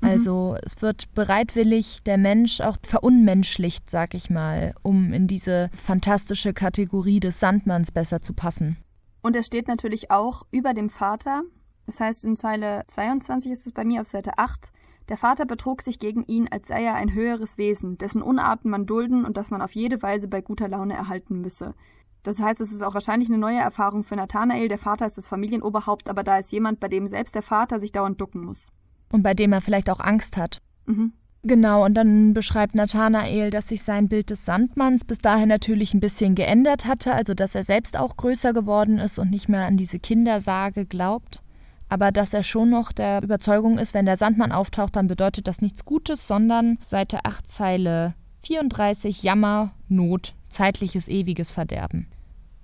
[0.00, 0.08] Mhm.
[0.08, 6.52] Also es wird bereitwillig der Mensch auch verunmenschlicht, sag ich mal, um in diese fantastische
[6.52, 8.76] Kategorie des Sandmanns besser zu passen.
[9.22, 11.42] Und er steht natürlich auch über dem Vater.
[11.86, 14.72] Das heißt, in Zeile 22 ist es bei mir auf Seite 8.
[15.08, 18.86] Der Vater betrug sich gegen ihn, als sei er ein höheres Wesen, dessen Unarten man
[18.86, 21.74] dulden und das man auf jede Weise bei guter Laune erhalten müsse.
[22.22, 24.68] Das heißt, es ist auch wahrscheinlich eine neue Erfahrung für Nathanael.
[24.68, 27.92] Der Vater ist das Familienoberhaupt, aber da ist jemand, bei dem selbst der Vater sich
[27.92, 28.70] dauernd ducken muss.
[29.10, 30.60] Und bei dem er vielleicht auch Angst hat.
[30.86, 31.12] Mhm.
[31.42, 36.00] Genau, und dann beschreibt Nathanael, dass sich sein Bild des Sandmanns bis dahin natürlich ein
[36.00, 39.78] bisschen geändert hatte, also dass er selbst auch größer geworden ist und nicht mehr an
[39.78, 41.42] diese Kindersage glaubt,
[41.90, 45.60] aber dass er schon noch der Überzeugung ist, wenn der Sandmann auftaucht, dann bedeutet das
[45.62, 52.06] nichts Gutes, sondern Seite 8 Zeile 34 Jammer, Not, zeitliches ewiges Verderben.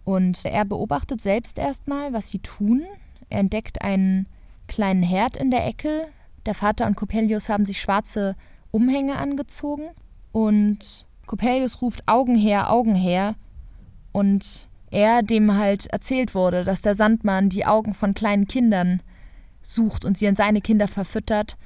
[0.04, 2.84] Und er beobachtet selbst erstmal, was sie tun.
[3.28, 4.26] Er entdeckt einen
[4.68, 6.06] kleinen Herd in der Ecke,
[6.46, 8.36] der Vater und Coppelius haben sich schwarze
[8.70, 9.90] Umhänge angezogen
[10.32, 13.34] und Coppelius ruft Augen her, Augen her
[14.12, 19.02] und er, dem halt erzählt wurde, dass der Sandmann die Augen von kleinen Kindern
[19.62, 21.56] sucht und sie an seine Kinder verfüttert,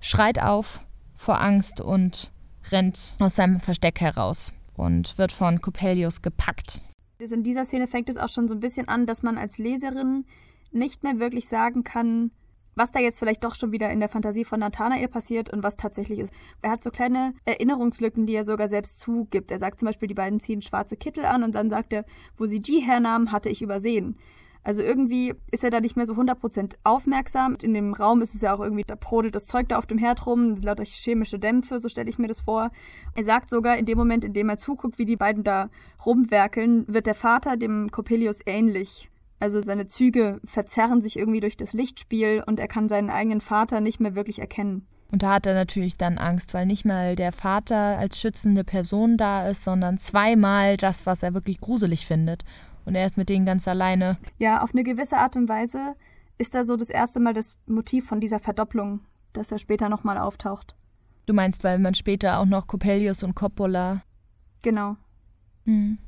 [0.00, 0.80] schreit auf
[1.14, 2.32] vor Angst und
[2.70, 6.82] rennt aus seinem Versteck heraus und wird von Coppelius gepackt.
[7.18, 10.24] In dieser Szene fängt es auch schon so ein bisschen an, dass man als Leserin
[10.72, 12.32] nicht mehr wirklich sagen kann,
[12.74, 15.76] was da jetzt vielleicht doch schon wieder in der Fantasie von Nathanael passiert und was
[15.76, 16.32] tatsächlich ist.
[16.62, 19.50] Er hat so kleine Erinnerungslücken, die er sogar selbst zugibt.
[19.50, 22.04] Er sagt zum Beispiel, die beiden ziehen schwarze Kittel an und dann sagt er,
[22.36, 24.16] wo sie die hernahmen, hatte ich übersehen.
[24.64, 27.56] Also irgendwie ist er da nicht mehr so 100% aufmerksam.
[27.60, 29.98] In dem Raum ist es ja auch irgendwie, da brodelt das Zeug da auf dem
[29.98, 32.70] Herd rum, lauter chemische Dämpfe, so stelle ich mir das vor.
[33.14, 35.68] Er sagt sogar, in dem Moment, in dem er zuguckt, wie die beiden da
[36.04, 39.10] rumwerkeln, wird der Vater dem Coppelius ähnlich.
[39.44, 43.82] Also seine Züge verzerren sich irgendwie durch das Lichtspiel und er kann seinen eigenen Vater
[43.82, 44.86] nicht mehr wirklich erkennen.
[45.12, 49.18] Und da hat er natürlich dann Angst, weil nicht mal der Vater als schützende Person
[49.18, 52.42] da ist, sondern zweimal das, was er wirklich gruselig findet.
[52.86, 54.16] Und er ist mit denen ganz alleine.
[54.38, 55.94] Ja, auf eine gewisse Art und Weise
[56.38, 59.00] ist da so das erste Mal das Motiv von dieser Verdopplung,
[59.34, 60.74] dass er später nochmal auftaucht.
[61.26, 64.04] Du meinst, weil man später auch noch Coppelius und Coppola.
[64.62, 64.96] Genau.
[65.66, 65.98] Hm.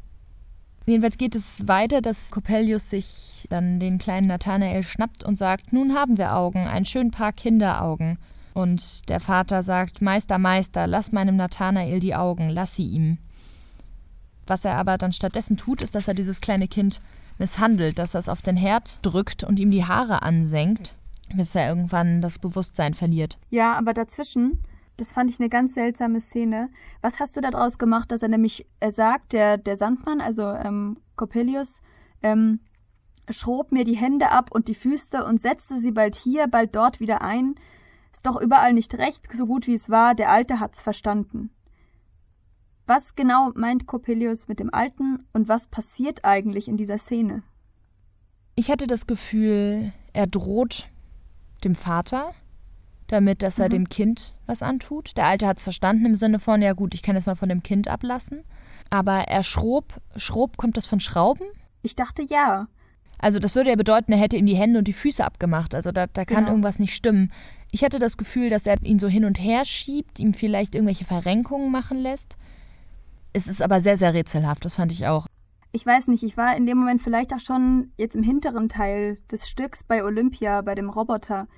[0.86, 5.94] Jedenfalls geht es weiter, dass Coppelius sich dann den kleinen Nathanael schnappt und sagt, nun
[5.94, 8.18] haben wir Augen, ein schön paar Kinderaugen.
[8.54, 13.18] Und der Vater sagt, Meister, Meister, lass meinem Nathanael die Augen, lass sie ihm.
[14.46, 17.00] Was er aber dann stattdessen tut, ist, dass er dieses kleine Kind
[17.38, 20.94] misshandelt, dass er es auf den Herd drückt und ihm die Haare ansenkt,
[21.34, 23.38] bis er irgendwann das Bewusstsein verliert.
[23.50, 24.62] Ja, aber dazwischen
[24.96, 26.70] Das fand ich eine ganz seltsame Szene.
[27.02, 30.98] Was hast du daraus gemacht, dass er nämlich, er sagt, der, der Sandmann, also ähm,
[31.16, 31.82] Coppelius,
[32.22, 32.60] ähm,
[33.28, 37.00] schrob mir die Hände ab und die Füße und setzte sie bald hier, bald dort
[37.00, 37.56] wieder ein.
[38.12, 41.50] Ist doch überall nicht recht, so gut wie es war, der Alte hat's verstanden.
[42.86, 47.42] Was genau meint Coppelius mit dem Alten und was passiert eigentlich in dieser Szene?
[48.54, 50.88] Ich hatte das Gefühl, er droht
[51.64, 52.32] dem Vater
[53.08, 53.70] damit, dass er mhm.
[53.70, 55.16] dem Kind was antut.
[55.16, 57.48] Der Alte hat es verstanden im Sinne von, ja gut, ich kann es mal von
[57.48, 58.44] dem Kind ablassen.
[58.90, 61.46] Aber er schrob, schrob, kommt das von Schrauben?
[61.82, 62.68] Ich dachte ja.
[63.18, 65.74] Also das würde ja bedeuten, er hätte ihm die Hände und die Füße abgemacht.
[65.74, 66.50] Also da, da kann genau.
[66.50, 67.32] irgendwas nicht stimmen.
[67.70, 71.04] Ich hatte das Gefühl, dass er ihn so hin und her schiebt, ihm vielleicht irgendwelche
[71.04, 72.36] Verrenkungen machen lässt.
[73.32, 75.26] Es ist aber sehr, sehr rätselhaft, das fand ich auch.
[75.72, 79.18] Ich weiß nicht, ich war in dem Moment vielleicht auch schon jetzt im hinteren Teil
[79.30, 81.48] des Stücks bei Olympia, bei dem Roboter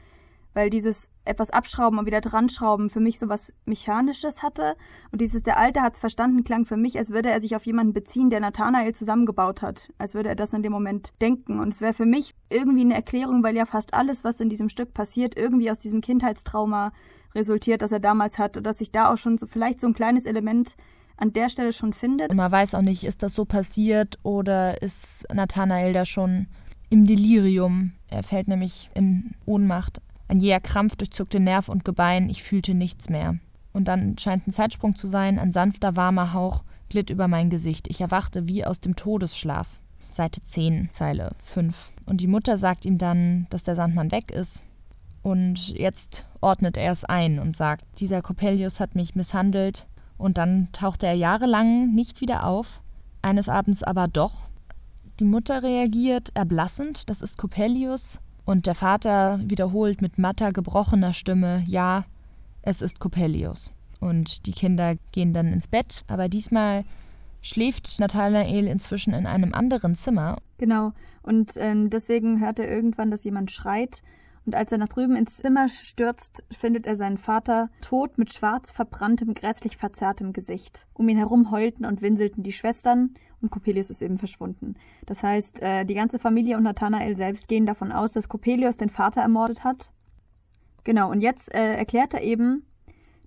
[0.59, 4.75] weil dieses etwas abschrauben und wieder dran schrauben für mich so was Mechanisches hatte.
[5.13, 7.93] Und dieses Der Alte hat's verstanden klang für mich, als würde er sich auf jemanden
[7.93, 9.89] beziehen, der Nathanael zusammengebaut hat.
[9.99, 11.61] Als würde er das in dem Moment denken.
[11.61, 14.69] Und es wäre für mich irgendwie eine Erklärung, weil ja fast alles, was in diesem
[14.69, 16.91] Stück passiert, irgendwie aus diesem Kindheitstrauma
[17.37, 18.57] resultiert, das er damals hat.
[18.57, 20.75] Und dass sich da auch schon so vielleicht so ein kleines Element
[21.19, 22.35] an der Stelle schon findet.
[22.35, 26.49] Man weiß auch nicht, ist das so passiert oder ist Nathanael da schon
[26.91, 27.93] im Delirium?
[28.11, 33.09] Er fällt nämlich in Ohnmacht ein jäher Krampf durchzuckte Nerv und Gebein, ich fühlte nichts
[33.09, 33.37] mehr.
[33.73, 37.89] Und dann scheint ein Zeitsprung zu sein, ein sanfter, warmer Hauch glitt über mein Gesicht.
[37.89, 39.67] Ich erwachte wie aus dem Todesschlaf.
[40.11, 41.77] Seite 10, Zeile 5.
[42.07, 44.63] Und die Mutter sagt ihm dann, dass der Sandmann weg ist.
[45.23, 49.87] Und jetzt ordnet er es ein und sagt, dieser Coppelius hat mich misshandelt.
[50.17, 52.83] Und dann tauchte er jahrelang nicht wieder auf,
[53.23, 54.49] eines Abends aber doch.
[55.21, 61.63] Die Mutter reagiert erblassend, das ist Coppelius, und der Vater wiederholt mit matter, gebrochener Stimme,
[61.67, 62.07] ja,
[62.63, 63.75] es ist Coppelius.
[64.01, 66.87] Und die Kinder gehen dann ins Bett, aber diesmal
[67.43, 70.39] schläft Nathanael inzwischen in einem anderen Zimmer.
[70.57, 74.01] Genau, und ähm, deswegen hört er irgendwann, dass jemand schreit
[74.49, 78.71] und als er nach drüben ins Zimmer stürzt, findet er seinen Vater tot mit schwarz
[78.71, 80.87] verbranntem, grässlich verzerrtem Gesicht.
[80.95, 84.77] Um ihn herum heulten und winselten die Schwestern und Coppelius ist eben verschwunden.
[85.05, 88.89] Das heißt, äh, die ganze Familie und Nathanael selbst gehen davon aus, dass Coppelius den
[88.89, 89.91] Vater ermordet hat.
[90.83, 92.65] Genau, und jetzt äh, erklärt er eben,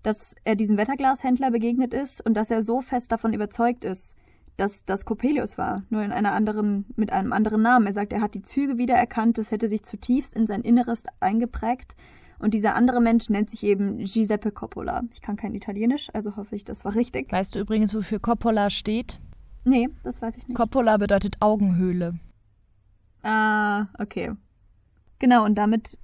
[0.01, 4.15] dass er diesem Wetterglashändler begegnet ist und dass er so fest davon überzeugt ist,
[4.57, 7.87] dass das Coppelius war, nur in einer anderen, mit einem anderen Namen.
[7.87, 11.95] Er sagt, er hat die Züge wiedererkannt, das hätte sich zutiefst in sein Inneres eingeprägt.
[12.39, 15.03] Und dieser andere Mensch nennt sich eben Giuseppe Coppola.
[15.13, 17.31] Ich kann kein Italienisch, also hoffe ich, das war richtig.
[17.31, 19.19] Weißt du übrigens, wofür Coppola steht?
[19.63, 20.57] Nee, das weiß ich nicht.
[20.57, 22.15] Coppola bedeutet Augenhöhle.
[23.21, 24.31] Ah, okay.
[25.19, 25.99] Genau, und damit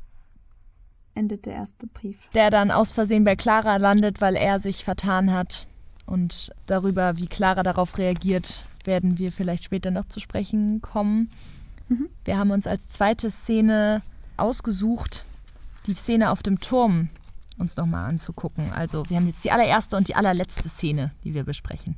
[1.15, 2.17] endet der erste Brief.
[2.36, 5.67] Der dann aus Versehen bei Clara landet, weil er sich vertan hat.
[6.08, 11.30] Und darüber, wie Clara darauf reagiert, werden wir vielleicht später noch zu sprechen kommen.
[11.89, 12.10] Mhm.
[12.24, 14.02] Wir haben uns als zweite Szene
[14.38, 15.26] ausgesucht,
[15.86, 17.10] die Szene auf dem Turm
[17.60, 18.72] uns nochmal anzugucken.
[18.72, 21.98] Also wir haben jetzt die allererste und die allerletzte Szene, die wir besprechen.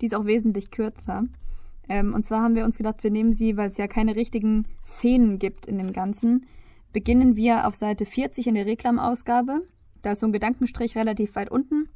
[0.00, 1.24] Die ist auch wesentlich kürzer.
[1.88, 4.66] Ähm, und zwar haben wir uns gedacht, wir nehmen sie, weil es ja keine richtigen
[4.84, 6.46] Szenen gibt in dem Ganzen.
[6.92, 9.62] Beginnen wir auf Seite 40 in der Reklamausgabe.
[10.02, 11.88] Da ist so ein Gedankenstrich relativ weit unten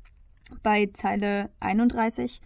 [0.62, 2.40] bei Zeile 31.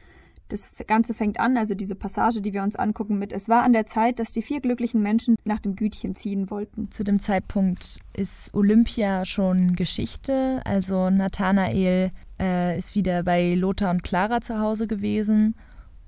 [0.49, 3.73] Das Ganze fängt an, also diese Passage, die wir uns angucken, mit Es war an
[3.73, 6.91] der Zeit, dass die vier glücklichen Menschen nach dem Gütchen ziehen wollten.
[6.91, 10.61] Zu dem Zeitpunkt ist Olympia schon Geschichte.
[10.65, 15.55] Also Nathanael äh, ist wieder bei Lothar und Clara zu Hause gewesen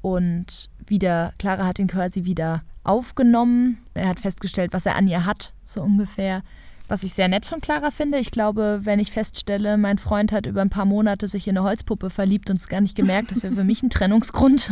[0.02, 3.78] und wieder, Clara hat ihn quasi wieder aufgenommen.
[3.94, 6.42] Er hat festgestellt, was er an ihr hat, so ungefähr.
[6.88, 8.18] Was ich sehr nett von Clara finde.
[8.18, 11.66] Ich glaube, wenn ich feststelle, mein Freund hat über ein paar Monate sich in eine
[11.66, 14.70] Holzpuppe verliebt und es gar nicht gemerkt, das wäre für mich ein Trennungsgrund.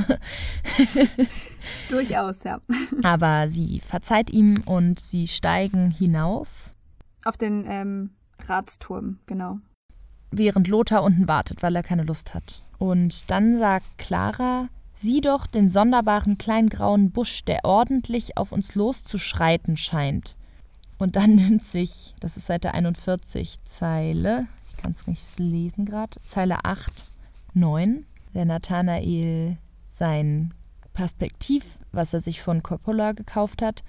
[1.90, 2.61] Durchaus, ja.
[3.03, 6.48] Aber sie verzeiht ihm und sie steigen hinauf.
[7.24, 8.11] Auf den ähm,
[8.46, 9.59] Ratsturm, genau.
[10.31, 12.62] Während Lothar unten wartet, weil er keine Lust hat.
[12.79, 18.77] Und dann sagt Clara, sieh doch den sonderbaren kleinen grauen Busch, der ordentlich auf uns
[18.77, 20.37] loszuschreiten scheint.
[21.04, 26.18] Und dann nimmt sich, das ist Seite 41, Zeile, ich kann es nicht lesen gerade,
[26.24, 27.04] Zeile 8,
[27.52, 29.58] 9, der Nathanael
[29.92, 30.54] sein
[30.94, 33.84] Perspektiv, was er sich von Coppola gekauft hat,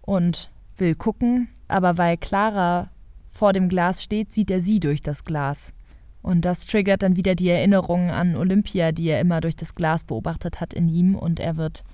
[0.00, 2.88] und will gucken, aber weil Clara
[3.30, 5.74] vor dem Glas steht, sieht er sie durch das Glas.
[6.22, 10.04] Und das triggert dann wieder die Erinnerungen an Olympia, die er immer durch das Glas
[10.04, 11.84] beobachtet hat in ihm, und er wird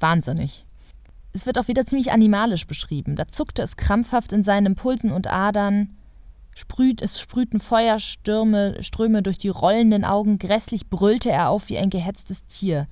[0.00, 0.66] wahnsinnig.
[1.32, 3.16] Es wird auch wieder ziemlich animalisch beschrieben.
[3.16, 5.96] Da zuckte es krampfhaft in seinen Pulsen und Adern.
[6.54, 11.88] sprüht, es sprühten Feuerstürme, Ströme durch die rollenden Augen, grässlich brüllte er auf wie ein
[11.88, 12.86] gehetztes Tier.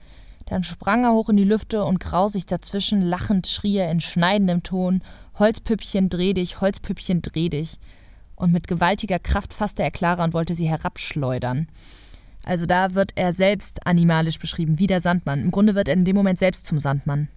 [0.47, 4.63] Dann sprang er hoch in die Lüfte und grausig dazwischen, lachend schrie er in schneidendem
[4.63, 5.03] Ton:
[5.39, 7.79] Holzpüppchen, dreh dich, Holzpüppchen, dreh dich.
[8.35, 11.69] Und mit gewaltiger Kraft fasste er Clara und wollte sie herabschleudern.
[12.45, 15.43] Also da wird er selbst animalisch beschrieben, wie der Sandmann.
[15.43, 17.29] Im Grunde wird er in dem Moment selbst zum Sandmann.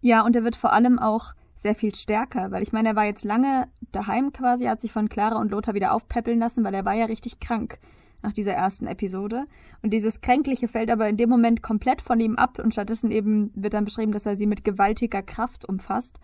[0.00, 3.04] Ja, und er wird vor allem auch sehr viel stärker, weil ich meine, er war
[3.04, 6.84] jetzt lange daheim quasi, hat sich von Clara und Lothar wieder aufpäppeln lassen, weil er
[6.84, 7.78] war ja richtig krank
[8.22, 9.46] nach dieser ersten Episode.
[9.82, 13.50] Und dieses Kränkliche fällt aber in dem Moment komplett von ihm ab und stattdessen eben
[13.54, 16.18] wird dann beschrieben, dass er sie mit gewaltiger Kraft umfasst.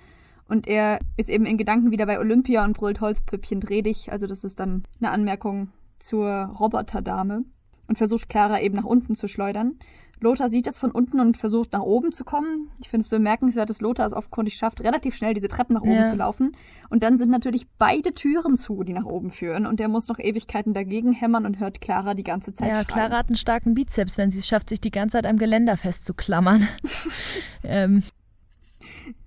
[0.48, 4.12] Und er ist eben in Gedanken wieder bei Olympia und brüllt Holzpüppchen dreh dich.
[4.12, 7.44] Also das ist dann eine Anmerkung zur Roboterdame
[7.88, 9.78] und versucht Clara eben nach unten zu schleudern.
[10.20, 12.70] Lothar sieht es von unten und versucht nach oben zu kommen.
[12.80, 15.92] Ich finde es bemerkenswert, dass Lothar es offenkundig schafft, relativ schnell diese Treppen nach oben
[15.92, 16.06] ja.
[16.08, 16.56] zu laufen.
[16.90, 19.66] Und dann sind natürlich beide Türen zu, die nach oben führen.
[19.66, 22.86] Und er muss noch Ewigkeiten dagegen hämmern und hört Clara die ganze Zeit Ja, schreien.
[22.86, 25.76] Clara hat einen starken Bizeps, wenn sie es schafft, sich die ganze Zeit am Geländer
[25.76, 26.68] festzuklammern.
[27.64, 28.02] ähm.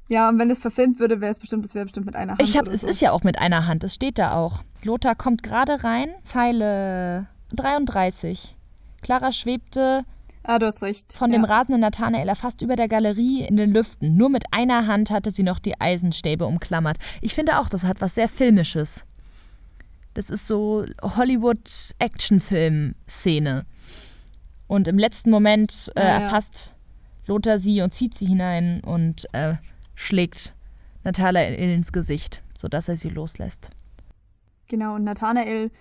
[0.10, 2.42] Ja, und wenn es verfilmt würde, wäre es bestimmt, es wäre bestimmt mit einer Hand.
[2.42, 2.88] Ich hab, es so.
[2.88, 4.64] ist ja auch mit einer Hand, das steht da auch.
[4.84, 8.56] Lothar kommt gerade rein, Zeile 33.
[9.02, 10.06] Clara schwebte
[10.50, 11.12] Ah, du hast recht.
[11.12, 11.38] Von ja.
[11.38, 14.16] dem rasenden Nathanael fast über der Galerie in den Lüften.
[14.16, 17.00] Nur mit einer Hand hatte sie noch die Eisenstäbe umklammert.
[17.20, 19.06] Ich finde auch, das hat was sehr Filmisches.
[20.14, 23.66] Das ist so Hollywood-Actionfilm-Szene.
[24.68, 26.12] Und im letzten Moment äh, ja, ja.
[26.14, 26.78] erfasst
[27.26, 29.56] Lothar sie und zieht sie hinein und äh,
[29.96, 30.56] schlägt
[31.04, 33.70] Nathanael ins Gesicht, sodass er sie loslässt.
[34.70, 35.72] Genau, und Nathanael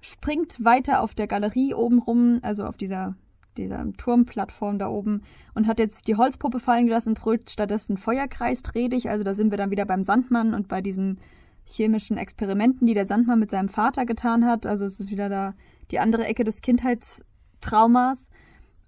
[0.00, 3.16] springt weiter auf der Galerie oben rum, also auf dieser
[3.58, 5.22] dieser Turmplattform da oben
[5.54, 9.08] und hat jetzt die Holzpuppe fallen gelassen, brüllt stattdessen Feuerkreis dreh dich.
[9.08, 11.18] Also da sind wir dann wieder beim Sandmann und bei diesen
[11.64, 14.66] chemischen Experimenten, die der Sandmann mit seinem Vater getan hat.
[14.66, 15.54] Also es ist wieder da
[15.90, 18.28] die andere Ecke des Kindheitstraumas.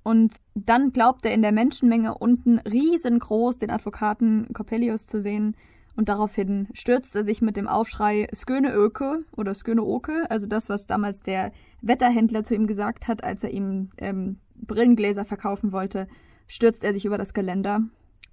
[0.02, 5.56] Und dann glaubt er in der Menschenmenge unten riesengroß den Advokaten Coppelius zu sehen.
[5.96, 10.68] Und daraufhin stürzt er sich mit dem Aufschrei Sköne Öke oder Sköne Oke, also das,
[10.68, 16.08] was damals der Wetterhändler zu ihm gesagt hat, als er ihm ähm, Brillengläser verkaufen wollte,
[16.48, 17.80] stürzt er sich über das Geländer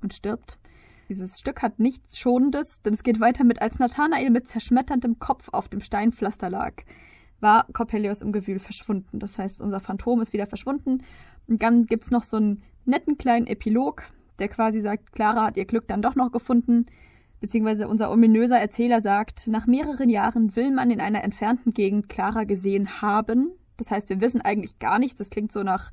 [0.02, 0.60] und stirbt.
[1.10, 5.50] Dieses Stück hat nichts Schonendes, denn es geht weiter mit, als Nathanael mit zerschmetterndem Kopf
[5.52, 6.74] auf dem Steinpflaster lag,
[7.40, 9.20] war Coppelius im Gewühl verschwunden.
[9.20, 11.04] Das heißt, unser Phantom ist wieder verschwunden.
[11.48, 14.04] Und dann gibt es noch so einen netten kleinen Epilog,
[14.40, 16.86] der quasi sagt, Clara hat ihr Glück dann doch noch gefunden.
[17.42, 22.46] Beziehungsweise unser ominöser Erzähler sagt, nach mehreren Jahren will man in einer entfernten Gegend Clara
[22.46, 23.52] gesehen haben.
[23.78, 25.18] Das heißt, wir wissen eigentlich gar nichts.
[25.18, 25.92] Das klingt so nach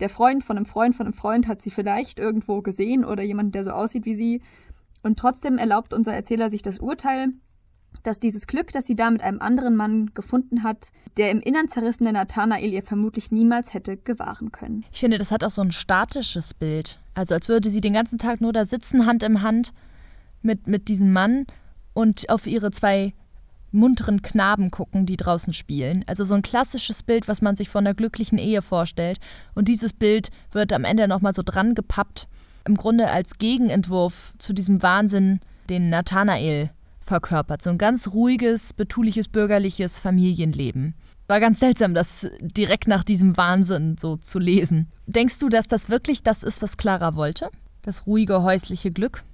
[0.00, 3.54] der Freund von einem Freund von einem Freund hat sie vielleicht irgendwo gesehen oder jemand,
[3.54, 4.42] der so aussieht wie sie.
[5.02, 7.28] Und trotzdem erlaubt unser Erzähler sich das Urteil,
[8.02, 11.68] dass dieses Glück, das sie da mit einem anderen Mann gefunden hat, der im Innern
[11.68, 14.84] zerrissene Nathanael ihr vermutlich niemals hätte gewahren können.
[14.92, 17.00] Ich finde, das hat auch so ein statisches Bild.
[17.14, 19.72] Also als würde sie den ganzen Tag nur da sitzen, Hand in Hand
[20.42, 21.46] mit, mit diesem Mann
[21.92, 23.14] und auf ihre zwei
[23.74, 26.04] munteren Knaben gucken, die draußen spielen.
[26.06, 29.18] Also so ein klassisches Bild, was man sich von einer glücklichen Ehe vorstellt.
[29.54, 32.28] Und dieses Bild wird am Ende nochmal so dran gepappt,
[32.64, 37.62] im Grunde als Gegenentwurf zu diesem Wahnsinn, den Nathanael verkörpert.
[37.62, 40.94] So ein ganz ruhiges, betuliches, bürgerliches Familienleben.
[41.26, 44.90] War ganz seltsam, das direkt nach diesem Wahnsinn so zu lesen.
[45.06, 47.50] Denkst du, dass das wirklich das ist, was Clara wollte?
[47.82, 49.24] Das ruhige häusliche Glück?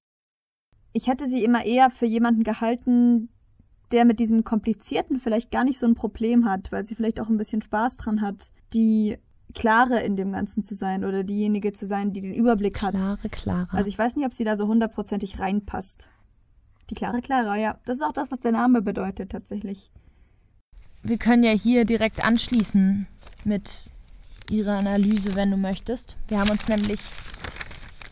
[0.92, 3.28] Ich hätte sie immer eher für jemanden gehalten,
[3.92, 7.28] der mit diesem Komplizierten vielleicht gar nicht so ein Problem hat, weil sie vielleicht auch
[7.28, 9.18] ein bisschen Spaß dran hat, die
[9.54, 12.94] Klare in dem Ganzen zu sein oder diejenige zu sein, die den Überblick hat.
[12.94, 13.76] Klare Clara.
[13.76, 16.08] Also ich weiß nicht, ob sie da so hundertprozentig reinpasst.
[16.88, 17.78] Die klare Clara, ja.
[17.84, 19.90] Das ist auch das, was der Name bedeutet tatsächlich.
[21.02, 23.06] Wir können ja hier direkt anschließen
[23.44, 23.90] mit
[24.50, 26.16] ihrer Analyse, wenn du möchtest.
[26.28, 27.00] Wir haben uns nämlich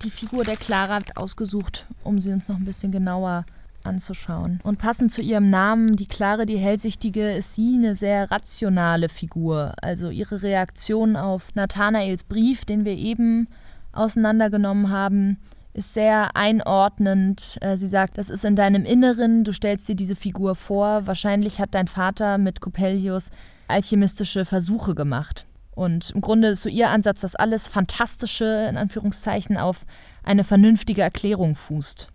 [0.03, 3.45] die Figur der Clara ausgesucht, um sie uns noch ein bisschen genauer
[3.89, 4.61] anzuschauen.
[4.63, 9.73] Und passend zu ihrem Namen, die Klare, die Hellsichtige, ist sie eine sehr rationale Figur.
[9.83, 13.49] Also ihre Reaktion auf Nathanaels Brief, den wir eben
[13.93, 15.39] auseinandergenommen haben,
[15.73, 17.57] ist sehr einordnend.
[17.61, 21.07] Äh, sie sagt, das ist in deinem Inneren, du stellst dir diese Figur vor.
[21.07, 23.31] Wahrscheinlich hat dein Vater mit Coppelius
[23.69, 25.47] alchemistische Versuche gemacht.
[25.79, 29.87] Und im Grunde ist so ihr Ansatz, dass alles Fantastische, in Anführungszeichen, auf
[30.25, 32.09] eine vernünftige Erklärung fußt.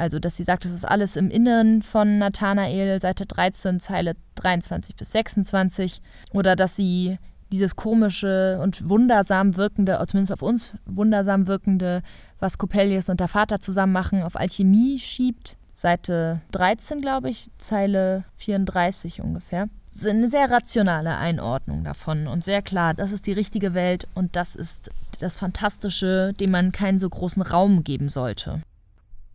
[0.00, 4.96] Also, dass sie sagt, das ist alles im Inneren von Nathanael, Seite 13, Zeile 23
[4.96, 6.00] bis 26.
[6.32, 7.18] Oder dass sie
[7.52, 12.02] dieses komische und wundersam wirkende, zumindest auf uns wundersam wirkende,
[12.38, 15.58] was Coppelius und der Vater zusammen machen, auf Alchemie schiebt.
[15.74, 19.68] Seite 13, glaube ich, Zeile 34 ungefähr.
[20.06, 24.56] Eine sehr rationale Einordnung davon und sehr klar, das ist die richtige Welt und das
[24.56, 28.62] ist das Fantastische, dem man keinen so großen Raum geben sollte.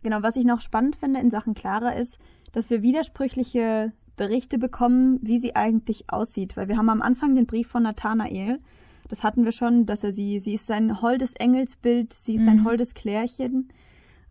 [0.06, 2.16] Genau, was ich noch spannend finde in Sachen Clara ist,
[2.52, 6.56] dass wir widersprüchliche Berichte bekommen, wie sie eigentlich aussieht.
[6.56, 8.60] Weil wir haben am Anfang den Brief von Nathanael,
[9.08, 12.44] das hatten wir schon, dass er sie, sie ist sein holdes Engelsbild, sie ist mhm.
[12.44, 13.72] sein holdes Klärchen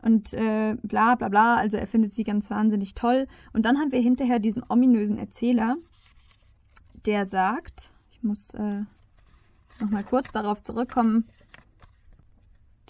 [0.01, 1.57] und äh, bla bla bla.
[1.57, 3.28] Also er findet sie ganz wahnsinnig toll.
[3.51, 5.76] Und dann haben wir hinterher diesen ominösen Erzähler,
[7.05, 8.84] der sagt, ich muss äh,
[9.82, 11.26] nochmal kurz darauf zurückkommen.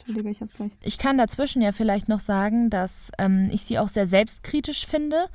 [0.06, 0.72] Entschuldige, ich hab's gleich.
[0.82, 5.28] Ich kann dazwischen ja vielleicht noch sagen, dass ähm, ich sie auch sehr selbstkritisch finde.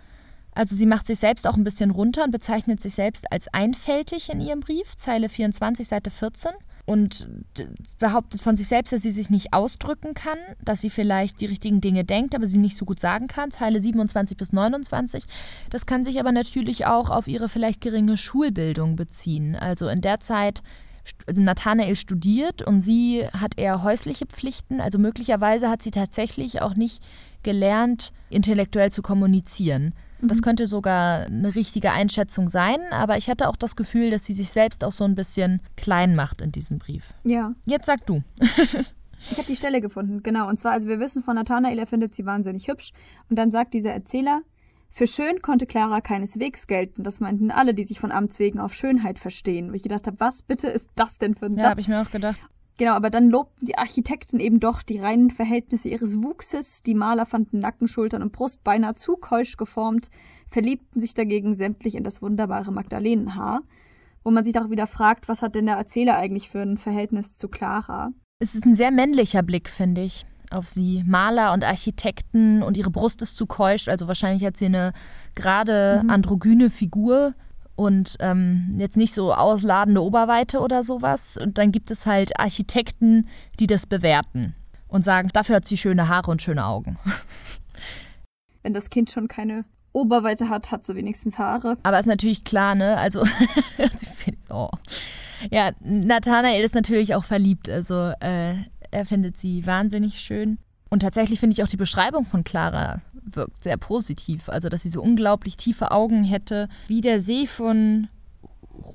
[0.54, 4.30] Also sie macht sich selbst auch ein bisschen runter und bezeichnet sich selbst als einfältig
[4.30, 6.50] in ihrem Brief, Zeile 24, Seite 14
[6.86, 7.28] und
[8.00, 11.80] behauptet von sich selbst, dass sie sich nicht ausdrücken kann, dass sie vielleicht die richtigen
[11.80, 13.52] Dinge denkt, aber sie nicht so gut sagen kann.
[13.52, 15.24] Zeile 27 bis 29.
[15.70, 19.54] Das kann sich aber natürlich auch auf ihre vielleicht geringe Schulbildung beziehen.
[19.54, 20.62] Also in der Zeit
[21.32, 24.80] Nathanael studiert und sie hat eher häusliche Pflichten.
[24.80, 27.02] Also möglicherweise hat sie tatsächlich auch nicht
[27.42, 29.94] gelernt, intellektuell zu kommunizieren.
[30.22, 30.42] Das mhm.
[30.42, 34.50] könnte sogar eine richtige Einschätzung sein, aber ich hatte auch das Gefühl, dass sie sich
[34.50, 37.14] selbst auch so ein bisschen klein macht in diesem Brief.
[37.24, 37.54] Ja.
[37.64, 38.22] Jetzt sag du.
[38.38, 40.48] ich habe die Stelle gefunden, genau.
[40.48, 42.92] Und zwar, also wir wissen von Nathanael, er findet sie wahnsinnig hübsch.
[43.30, 44.42] Und dann sagt dieser Erzähler,
[44.90, 47.04] für schön konnte Clara keineswegs gelten.
[47.04, 49.70] Das meinten alle, die sich von Amts wegen auf Schönheit verstehen.
[49.70, 52.02] Wo ich gedacht habe, was bitte ist das denn für ein Ja, habe ich mir
[52.02, 52.40] auch gedacht.
[52.76, 56.82] Genau, aber dann lobten die Architekten eben doch die reinen Verhältnisse ihres Wuchses.
[56.82, 60.08] Die Maler fanden Nacken, Schultern und Brust beinahe zu keusch geformt,
[60.50, 63.60] verliebten sich dagegen sämtlich in das wunderbare Magdalenenhaar.
[64.24, 67.36] Wo man sich auch wieder fragt, was hat denn der Erzähler eigentlich für ein Verhältnis
[67.36, 68.12] zu Clara?
[68.38, 71.02] Es ist ein sehr männlicher Blick, finde ich, auf sie.
[71.06, 74.92] Maler und Architekten und ihre Brust ist zu keusch, also wahrscheinlich hat sie eine
[75.34, 76.10] gerade mhm.
[76.10, 77.34] androgyne Figur
[77.76, 81.38] und ähm, jetzt nicht so ausladende Oberweite oder sowas.
[81.38, 83.26] Und dann gibt es halt Architekten,
[83.58, 84.54] die das bewerten
[84.88, 86.98] und sagen, dafür hat sie schöne Haare und schöne Augen.
[88.62, 91.78] Wenn das Kind schon keine Oberweite hat, hat sie wenigstens Haare.
[91.82, 92.96] Aber ist natürlich klar, ne?
[92.98, 93.24] Also,
[94.50, 94.68] oh.
[95.50, 97.68] ja, Nathanael ist natürlich auch verliebt.
[97.68, 98.56] Also, äh,
[98.90, 100.58] er findet sie wahnsinnig schön.
[100.88, 104.48] Und tatsächlich finde ich auch die Beschreibung von Clara wirkt sehr positiv.
[104.48, 108.08] Also, dass sie so unglaublich tiefe Augen hätte, wie der See von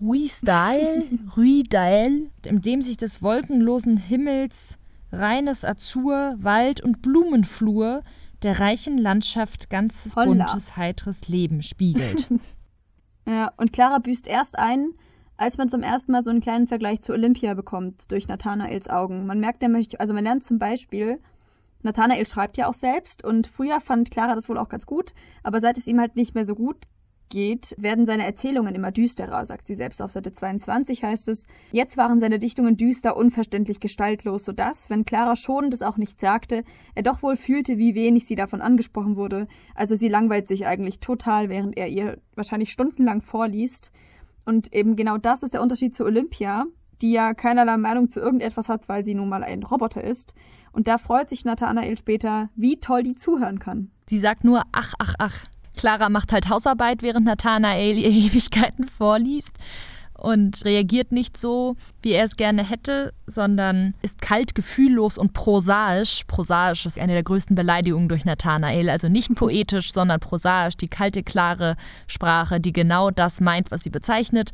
[0.01, 1.05] Ruisdael,
[1.37, 4.77] Ruidael, in dem sich des wolkenlosen Himmels
[5.11, 8.03] reines Azur, Wald und Blumenflur
[8.41, 10.45] der reichen Landschaft ganzes Holla.
[10.45, 12.27] buntes, heiteres Leben spiegelt.
[13.27, 14.89] ja, und Clara büßt erst ein,
[15.37, 19.25] als man zum ersten Mal so einen kleinen Vergleich zu Olympia bekommt, durch Nathanaels Augen.
[19.25, 21.19] Man merkt nämlich, also man lernt zum Beispiel,
[21.83, 25.13] Nathanael schreibt ja auch selbst und früher fand Clara das wohl auch ganz gut,
[25.43, 26.77] aber seit es ihm halt nicht mehr so gut
[27.29, 31.45] geht, werden seine Erzählungen immer düsterer, sagt sie selbst auf Seite 22 heißt es.
[31.71, 36.63] Jetzt waren seine Dichtungen düster, unverständlich, gestaltlos, sodass, wenn Clara schon das auch nicht sagte,
[36.93, 39.47] er doch wohl fühlte, wie wenig sie davon angesprochen wurde.
[39.73, 43.91] Also sie langweilt sich eigentlich total, während er ihr wahrscheinlich stundenlang vorliest.
[44.45, 46.65] Und eben genau das ist der Unterschied zu Olympia,
[47.01, 50.33] die ja keinerlei Meinung zu irgendetwas hat, weil sie nun mal ein Roboter ist.
[50.71, 53.91] Und da freut sich Nathanael später, wie toll die zuhören kann.
[54.07, 55.45] Sie sagt nur ach, ach, ach.
[55.75, 59.51] Clara macht halt Hausarbeit, während Nathanael ihr Ewigkeiten vorliest
[60.17, 66.23] und reagiert nicht so, wie er es gerne hätte, sondern ist kalt, gefühllos und prosaisch.
[66.27, 71.23] Prosaisch ist eine der größten Beleidigungen durch Nathanael, also nicht poetisch, sondern prosaisch, die kalte,
[71.23, 71.75] klare
[72.07, 74.51] Sprache, die genau das meint, was sie bezeichnet.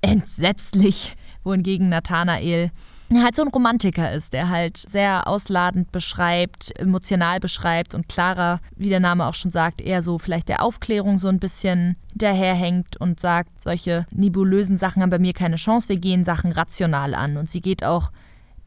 [0.00, 2.70] Entsetzlich wohingegen Nathanael
[3.14, 8.88] halt so ein Romantiker ist, der halt sehr ausladend beschreibt, emotional beschreibt und Clara, wie
[8.88, 13.20] der Name auch schon sagt, eher so vielleicht der Aufklärung so ein bisschen daherhängt und
[13.20, 17.36] sagt, solche nebulösen Sachen haben bei mir keine Chance, wir gehen Sachen rational an.
[17.36, 18.10] Und sie geht auch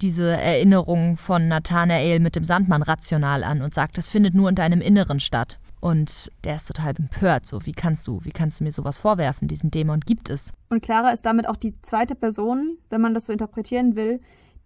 [0.02, 4.56] diese Erinnerung von Nathanael mit dem Sandmann rational an und sagt, das findet nur in
[4.56, 5.60] deinem Inneren statt.
[5.82, 7.46] Und der ist total empört.
[7.46, 9.48] So, wie kannst du, wie kannst du mir sowas vorwerfen?
[9.48, 10.54] Diesen Dämon gibt es.
[10.70, 14.20] Und Clara ist damit auch die zweite Person, wenn man das so interpretieren will,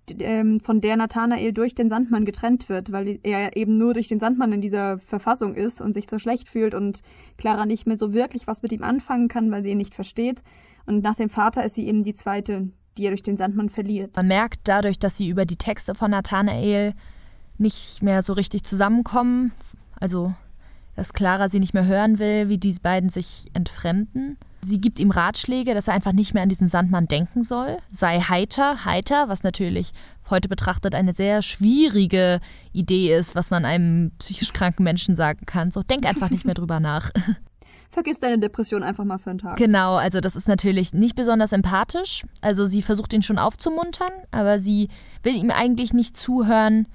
[0.09, 4.19] ähm, von der Nathanael durch den Sandmann getrennt wird, weil er eben nur durch den
[4.19, 7.01] Sandmann in dieser Verfassung ist und sich so schlecht fühlt und
[7.37, 10.41] Clara nicht mehr so wirklich was mit ihm anfangen kann, weil sie ihn nicht versteht.
[10.85, 14.15] Und nach dem Vater ist sie eben die zweite, die er durch den Sandmann verliert.
[14.15, 16.93] Man merkt dadurch, dass sie über die Texte von Nathanael
[17.57, 19.53] nicht mehr so richtig zusammenkommen.
[19.99, 20.33] Also
[20.95, 24.37] dass Clara sie nicht mehr hören will, wie die beiden sich entfremden.
[24.61, 27.77] Sie gibt ihm Ratschläge, dass er einfach nicht mehr an diesen Sandmann denken soll.
[27.89, 29.91] Sei heiter, heiter, was natürlich
[30.29, 32.39] heute betrachtet eine sehr schwierige
[32.71, 35.71] Idee ist, was man einem psychisch kranken Menschen sagen kann.
[35.71, 37.11] So, denk einfach nicht mehr drüber nach.
[37.91, 39.57] Vergiss deine Depression einfach mal für einen Tag.
[39.57, 42.23] Genau, also das ist natürlich nicht besonders empathisch.
[42.41, 44.89] Also sie versucht ihn schon aufzumuntern, aber sie
[45.21, 46.87] will ihm eigentlich nicht zuhören,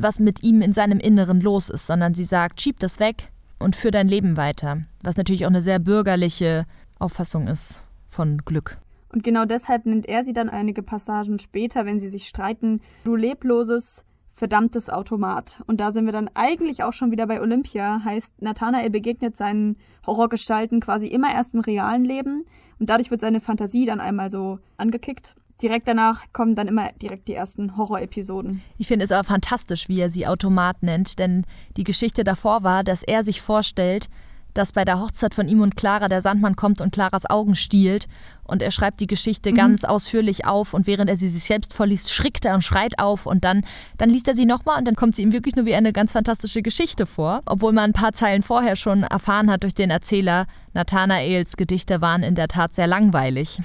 [0.00, 3.76] was mit ihm in seinem Inneren los ist, sondern sie sagt, schieb das weg und
[3.76, 4.82] führ dein Leben weiter.
[5.02, 6.66] Was natürlich auch eine sehr bürgerliche
[6.98, 8.78] Auffassung ist von Glück.
[9.12, 13.16] Und genau deshalb nennt er sie dann einige Passagen später, wenn sie sich streiten, du
[13.16, 15.62] lebloses, verdammtes Automat.
[15.66, 18.02] Und da sind wir dann eigentlich auch schon wieder bei Olympia.
[18.04, 19.76] Heißt, Nathanael begegnet seinen
[20.06, 22.44] Horrorgestalten quasi immer erst im realen Leben.
[22.78, 25.34] Und dadurch wird seine Fantasie dann einmal so angekickt.
[25.62, 28.62] Direkt danach kommen dann immer direkt die ersten Horrorepisoden.
[28.76, 31.46] Ich finde es aber fantastisch, wie er sie Automat nennt, denn
[31.78, 34.10] die Geschichte davor war, dass er sich vorstellt,
[34.56, 38.06] dass bei der Hochzeit von ihm und Clara der Sandmann kommt und Claras Augen stiehlt.
[38.44, 39.56] Und er schreibt die Geschichte mhm.
[39.56, 43.26] ganz ausführlich auf und während er sie sich selbst vorliest, schrickt er und schreit auf
[43.26, 43.64] und dann,
[43.98, 46.12] dann liest er sie nochmal und dann kommt sie ihm wirklich nur wie eine ganz
[46.12, 47.40] fantastische Geschichte vor.
[47.46, 52.22] Obwohl man ein paar Zeilen vorher schon erfahren hat durch den Erzähler, Nathanaels Gedichte waren
[52.22, 53.58] in der Tat sehr langweilig.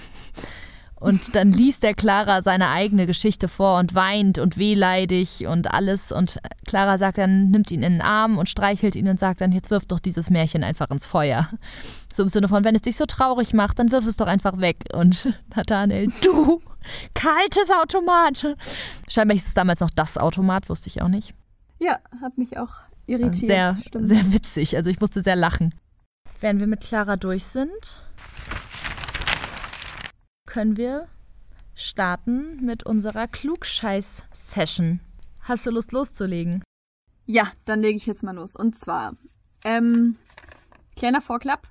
[1.02, 6.12] Und dann liest der Clara seine eigene Geschichte vor und weint und wehleidig und alles.
[6.12, 6.38] Und
[6.68, 9.72] Clara sagt dann, nimmt ihn in den Arm und streichelt ihn und sagt dann, jetzt
[9.72, 11.50] wirf doch dieses Märchen einfach ins Feuer.
[12.14, 14.60] So im Sinne von, wenn es dich so traurig macht, dann wirf es doch einfach
[14.60, 14.86] weg.
[14.94, 16.62] Und Nathanael, du,
[17.16, 18.56] kaltes Automat.
[19.08, 21.34] Scheinbar ist es damals noch das Automat, wusste ich auch nicht.
[21.80, 22.74] Ja, hat mich auch
[23.08, 23.48] irritiert.
[23.48, 24.78] Sehr, sehr witzig.
[24.78, 25.74] Also ich musste sehr lachen.
[26.42, 28.04] Wenn wir mit Clara durch sind,
[30.52, 31.08] können wir
[31.76, 35.00] starten mit unserer Klugscheiß-Session.
[35.40, 36.62] Hast du Lust loszulegen?
[37.26, 38.58] Ja, dann lege ich jetzt mal los.
[38.58, 39.16] Und zwar,
[39.64, 40.18] ähm,
[40.98, 41.70] kleiner Vorklapp.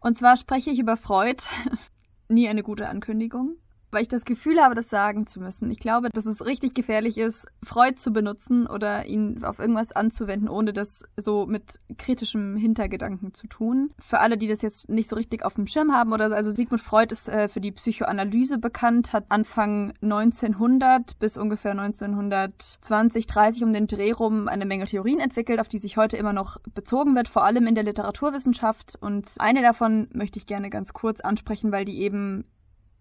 [0.00, 1.42] Und zwar spreche ich über Freud.
[2.30, 3.58] Nie eine gute Ankündigung
[3.94, 5.70] weil ich das Gefühl habe, das sagen zu müssen.
[5.70, 10.48] Ich glaube, dass es richtig gefährlich ist, Freud zu benutzen oder ihn auf irgendwas anzuwenden,
[10.48, 13.92] ohne das so mit kritischem Hintergedanken zu tun.
[14.00, 16.50] Für alle, die das jetzt nicht so richtig auf dem Schirm haben oder so, also
[16.50, 23.62] Sigmund Freud ist äh, für die Psychoanalyse bekannt, hat Anfang 1900 bis ungefähr 1920, 30
[23.62, 27.14] um den Dreh rum eine Menge Theorien entwickelt, auf die sich heute immer noch bezogen
[27.14, 28.98] wird, vor allem in der Literaturwissenschaft.
[29.00, 32.44] Und eine davon möchte ich gerne ganz kurz ansprechen, weil die eben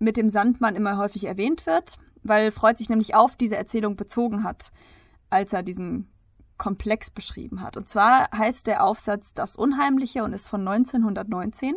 [0.03, 4.43] mit dem Sandmann immer häufig erwähnt wird, weil Freud sich nämlich auf diese Erzählung bezogen
[4.43, 4.71] hat,
[5.29, 6.09] als er diesen
[6.57, 7.77] Komplex beschrieben hat.
[7.77, 11.75] Und zwar heißt der Aufsatz Das Unheimliche und ist von 1919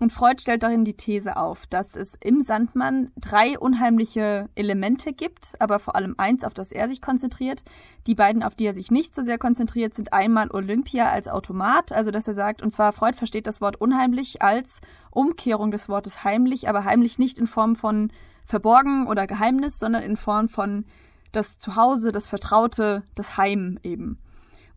[0.00, 5.54] und Freud stellt darin die These auf, dass es im Sandmann drei unheimliche Elemente gibt,
[5.60, 7.62] aber vor allem eins, auf das er sich konzentriert.
[8.06, 11.92] Die beiden, auf die er sich nicht so sehr konzentriert, sind einmal Olympia als Automat,
[11.92, 14.80] also dass er sagt, und zwar Freud versteht das Wort unheimlich als
[15.10, 18.10] Umkehrung des Wortes heimlich, aber heimlich nicht in Form von
[18.46, 20.84] verborgen oder Geheimnis, sondern in Form von
[21.32, 24.18] das Zuhause, das Vertraute, das Heim eben.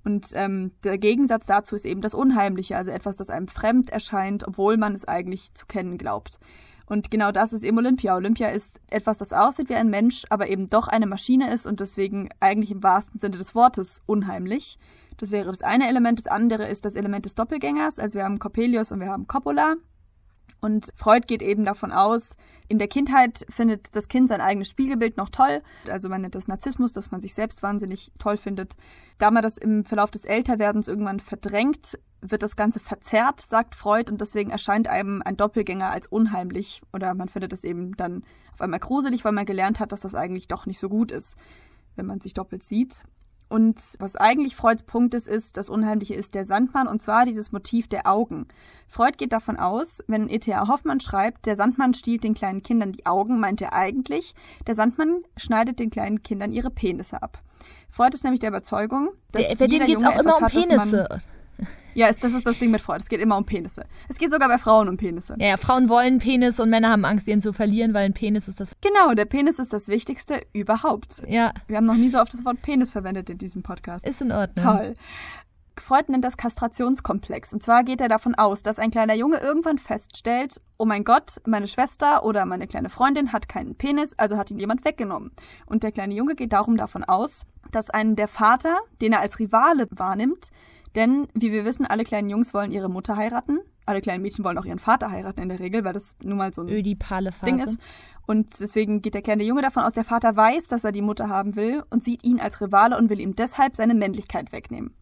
[0.08, 4.48] Und ähm, der Gegensatz dazu ist eben das Unheimliche, also etwas, das einem fremd erscheint,
[4.48, 6.40] obwohl man es eigentlich zu kennen glaubt.
[6.86, 8.16] Und genau das ist eben Olympia.
[8.16, 11.82] Olympia ist etwas, das aussieht wie ein Mensch, aber eben doch eine Maschine ist und
[11.82, 14.80] deswegen eigentlich im wahrsten Sinne des Wortes unheimlich.
[15.18, 16.20] Das wäre das eine Element.
[16.20, 18.00] Das andere ist das Element des Doppelgängers.
[18.00, 19.76] Also wir haben Coppelius und wir haben Coppola.
[20.60, 22.36] Und Freud geht eben davon aus,
[22.68, 25.62] in der Kindheit findet das Kind sein eigenes Spiegelbild noch toll.
[25.90, 28.76] Also man nennt das Narzissmus, dass man sich selbst wahnsinnig toll findet.
[29.20, 34.12] Da man das im Verlauf des Älterwerdens irgendwann verdrängt, wird das Ganze verzerrt, sagt Freud,
[34.12, 36.82] und deswegen erscheint einem ein Doppelgänger als unheimlich.
[36.92, 40.16] Oder man findet es eben dann auf einmal gruselig, weil man gelernt hat, dass das
[40.16, 41.38] eigentlich doch nicht so gut ist,
[41.96, 43.04] wenn man sich doppelt sieht.
[43.50, 47.52] Und was eigentlich Freuds Punkt ist, ist, das Unheimliche ist der Sandmann und zwar dieses
[47.52, 48.48] Motiv der Augen.
[48.90, 50.68] Freud geht davon aus, wenn E.T.A.
[50.68, 54.36] Hoffmann schreibt, der Sandmann stiehlt den kleinen Kindern die Augen, meint er eigentlich,
[54.66, 57.42] der Sandmann schneidet den kleinen Kindern ihre Penisse ab.
[57.90, 61.22] Freud ist nämlich der Überzeugung, dass der, bei dem geht es auch immer um hat,
[61.94, 63.02] Ja, das ist das Ding mit Freud.
[63.02, 63.86] Es geht immer um Penisse.
[64.08, 65.36] Es geht sogar bei Frauen um Penisse.
[65.40, 68.48] Ja, ja, Frauen wollen Penis und Männer haben Angst, ihn zu verlieren, weil ein Penis
[68.48, 68.76] ist das.
[68.82, 71.24] Genau, der Penis ist das Wichtigste überhaupt.
[71.28, 71.54] Ja.
[71.68, 74.06] Wir haben noch nie so oft das Wort Penis verwendet in diesem Podcast.
[74.08, 74.64] Ist in Ordnung.
[74.64, 74.94] Toll.
[75.80, 77.54] Freud nennt das Kastrationskomplex.
[77.54, 81.42] Und zwar geht er davon aus, dass ein kleiner Junge irgendwann feststellt, oh mein Gott,
[81.46, 85.32] meine Schwester oder meine kleine Freundin hat keinen Penis, also hat ihn jemand weggenommen.
[85.66, 89.40] Und der kleine Junge geht darum davon aus, dass einen der Vater, den er als
[89.40, 90.52] Rivale wahrnimmt,
[90.98, 93.60] denn, wie wir wissen, alle kleinen Jungs wollen ihre Mutter heiraten.
[93.86, 96.54] Alle kleinen Mädchen wollen auch ihren Vater heiraten in der Regel, weil das nun mal
[96.54, 97.46] so ein Ödipale Phase.
[97.46, 97.80] Ding ist.
[98.26, 101.30] Und deswegen geht der kleine Junge davon aus, der Vater weiß, dass er die Mutter
[101.30, 104.94] haben will und sieht ihn als Rivale und will ihm deshalb seine Männlichkeit wegnehmen.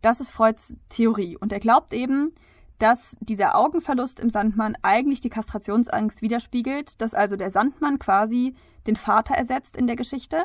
[0.00, 1.36] Das ist Freuds Theorie.
[1.36, 2.34] Und er glaubt eben,
[2.78, 8.54] dass dieser Augenverlust im Sandmann eigentlich die Kastrationsangst widerspiegelt, dass also der Sandmann quasi
[8.86, 10.44] den Vater ersetzt in der Geschichte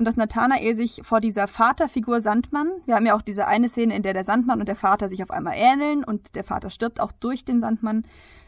[0.00, 3.94] und dass Nathanael sich vor dieser Vaterfigur Sandmann, wir haben ja auch diese eine Szene,
[3.94, 7.00] in der der Sandmann und der Vater sich auf einmal ähneln und der Vater stirbt
[7.00, 8.04] auch durch den Sandmann,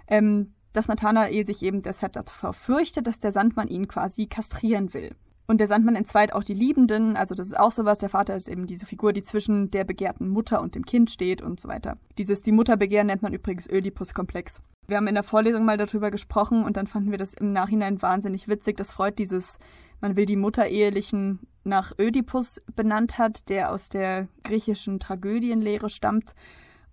[0.08, 5.14] ähm, dass Nathanael sich eben deshalb davor fürchtet, dass der Sandmann ihn quasi kastrieren will.
[5.46, 7.98] Und der Sandmann entzweit auch die Liebenden, also das ist auch sowas.
[7.98, 11.42] Der Vater ist eben diese Figur, die zwischen der begehrten Mutter und dem Kind steht
[11.42, 11.98] und so weiter.
[12.16, 14.62] Dieses die Mutter begehren nennt man übrigens Ödipus-Komplex.
[14.86, 18.00] Wir haben in der Vorlesung mal darüber gesprochen und dann fanden wir das im Nachhinein
[18.00, 18.78] wahnsinnig witzig.
[18.78, 19.58] Das freut dieses,
[20.02, 26.34] man will die Mutterehelichen nach Ödipus benannt hat, der aus der griechischen Tragödienlehre stammt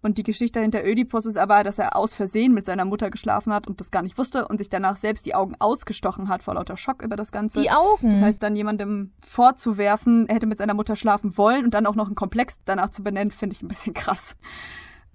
[0.01, 3.51] und die Geschichte hinter Ödipus ist aber, dass er aus Versehen mit seiner Mutter geschlafen
[3.53, 6.53] hat und das gar nicht wusste und sich danach selbst die Augen ausgestochen hat vor
[6.53, 7.61] lauter Schock über das Ganze.
[7.61, 8.13] Die Augen?
[8.13, 11.95] Das heißt, dann jemandem vorzuwerfen, er hätte mit seiner Mutter schlafen wollen und dann auch
[11.95, 14.37] noch einen Komplex danach zu benennen, finde ich ein bisschen krass.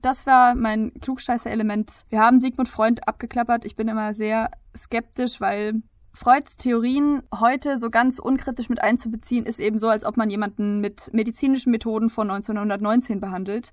[0.03, 2.05] Das war mein Klugscheißer-Element.
[2.11, 3.65] Wir haben Sigmund Freund abgeklappert.
[3.65, 5.81] Ich bin immer sehr skeptisch, weil
[6.15, 10.81] Freuds Theorien heute so ganz unkritisch mit einzubeziehen, ist eben so, als ob man jemanden
[10.81, 13.73] mit medizinischen Methoden von 1919 behandelt.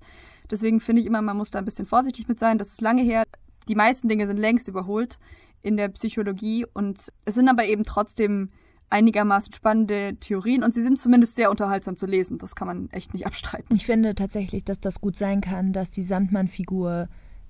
[0.50, 2.58] Deswegen finde ich immer, man muss da ein bisschen vorsichtig mit sein.
[2.58, 3.22] Das ist lange her.
[3.68, 5.20] Die meisten Dinge sind längst überholt
[5.62, 8.50] in der Psychologie und es sind aber eben trotzdem
[8.90, 12.38] einigermaßen spannende Theorien und sie sind zumindest sehr unterhaltsam zu lesen.
[12.38, 13.74] Das kann man echt nicht abstreiten.
[13.74, 17.08] Ich finde tatsächlich, dass das gut sein kann, dass die Sandmann-Figur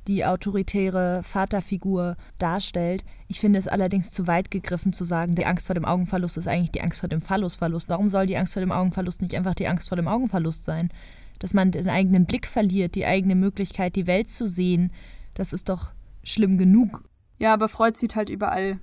[0.09, 3.05] die autoritäre Vaterfigur darstellt.
[3.28, 6.48] Ich finde es allerdings zu weit gegriffen zu sagen, die Angst vor dem Augenverlust ist
[6.48, 7.88] eigentlich die Angst vor dem Phallusverlust.
[7.88, 10.90] Warum soll die Angst vor dem Augenverlust nicht einfach die Angst vor dem Augenverlust sein?
[11.42, 14.92] dass man den eigenen Blick verliert, die eigene Möglichkeit, die Welt zu sehen,
[15.34, 15.92] das ist doch
[16.22, 17.03] schlimm genug.
[17.40, 18.78] Ja, aber Freud sieht halt überall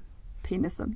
[0.49, 0.87] Penisse.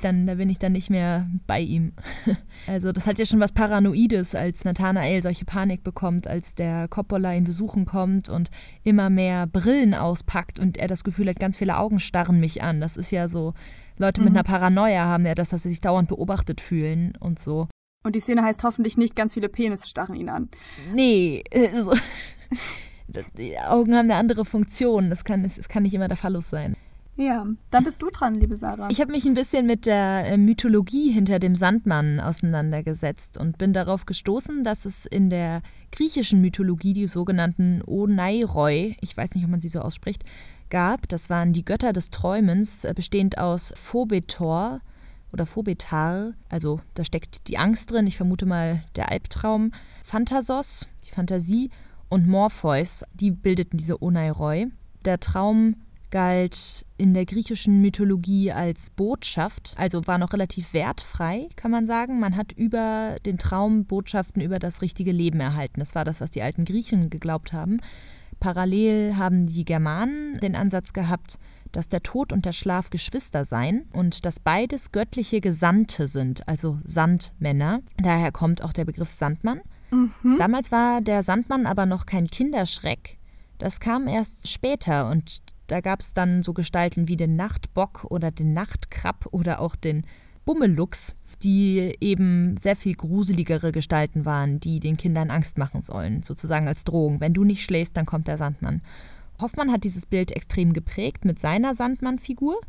[0.00, 1.92] Dann, da bin ich dann nicht mehr bei ihm.
[2.68, 7.34] Also, das hat ja schon was Paranoides, als Nathanael solche Panik bekommt, als der Coppola
[7.34, 8.50] ihn besuchen kommt und
[8.84, 12.80] immer mehr Brillen auspackt und er das Gefühl hat, ganz viele Augen starren mich an.
[12.80, 13.54] Das ist ja so,
[13.98, 14.26] Leute mhm.
[14.26, 17.66] mit einer Paranoia haben ja das, dass sie sich dauernd beobachtet fühlen und so.
[18.04, 20.48] Und die Szene heißt hoffentlich nicht, ganz viele Penisse starren ihn an.
[20.94, 21.42] Nee,
[21.74, 21.94] also,
[23.36, 25.10] die Augen haben eine andere Funktion.
[25.10, 26.76] Das kann, das kann nicht immer der Fallus sein.
[27.16, 28.88] Ja, dann bist du dran, liebe Sarah.
[28.90, 33.74] Ich habe mich ein bisschen mit der äh, Mythologie hinter dem Sandmann auseinandergesetzt und bin
[33.74, 35.60] darauf gestoßen, dass es in der
[35.90, 40.24] griechischen Mythologie die sogenannten Oneiroi, ich weiß nicht, ob man sie so ausspricht,
[40.70, 41.06] gab.
[41.08, 44.80] Das waren die Götter des Träumens, äh, bestehend aus Phobetor,
[45.32, 49.72] oder Phobetar, also da steckt die Angst drin, ich vermute mal der Albtraum,
[50.04, 51.70] Phantasos, die Fantasie
[52.08, 54.66] und Morpheus, die bildeten diese Oneiroi.
[55.04, 55.76] Der Traum
[56.12, 62.20] galt in der griechischen Mythologie als Botschaft, also war noch relativ wertfrei, kann man sagen.
[62.20, 65.80] Man hat über den Traum Botschaften über das richtige Leben erhalten.
[65.80, 67.80] Das war das, was die alten Griechen geglaubt haben.
[68.38, 71.38] Parallel haben die Germanen den Ansatz gehabt,
[71.72, 76.78] dass der Tod und der Schlaf Geschwister seien und dass beides göttliche Gesandte sind, also
[76.84, 77.80] Sandmänner.
[77.96, 79.60] Daher kommt auch der Begriff Sandmann.
[79.90, 80.36] Mhm.
[80.38, 83.18] Damals war der Sandmann aber noch kein Kinderschreck.
[83.58, 85.40] Das kam erst später und
[85.72, 90.04] da gab es dann so Gestalten wie den Nachtbock oder den Nachtkrab oder auch den
[90.44, 96.68] Bummelux, die eben sehr viel gruseligere Gestalten waren, die den Kindern Angst machen sollen, sozusagen
[96.68, 97.20] als Drohung.
[97.20, 98.82] Wenn du nicht schläfst, dann kommt der Sandmann.
[99.40, 102.60] Hoffmann hat dieses Bild extrem geprägt mit seiner Sandmann-Figur.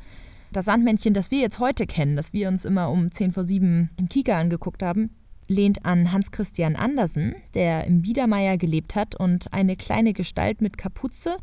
[0.53, 3.89] Das Sandmännchen, das wir jetzt heute kennen, das wir uns immer um 10 vor 7
[3.97, 5.09] im Kika angeguckt haben,
[5.49, 10.77] lehnt an Hans Christian Andersen, der im Biedermeier gelebt hat und eine kleine Gestalt mit
[10.77, 11.35] Kapuze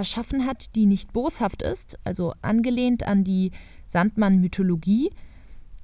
[0.00, 3.50] erschaffen hat, die nicht boshaft ist, also angelehnt an die
[3.86, 5.10] Sandmann-Mythologie,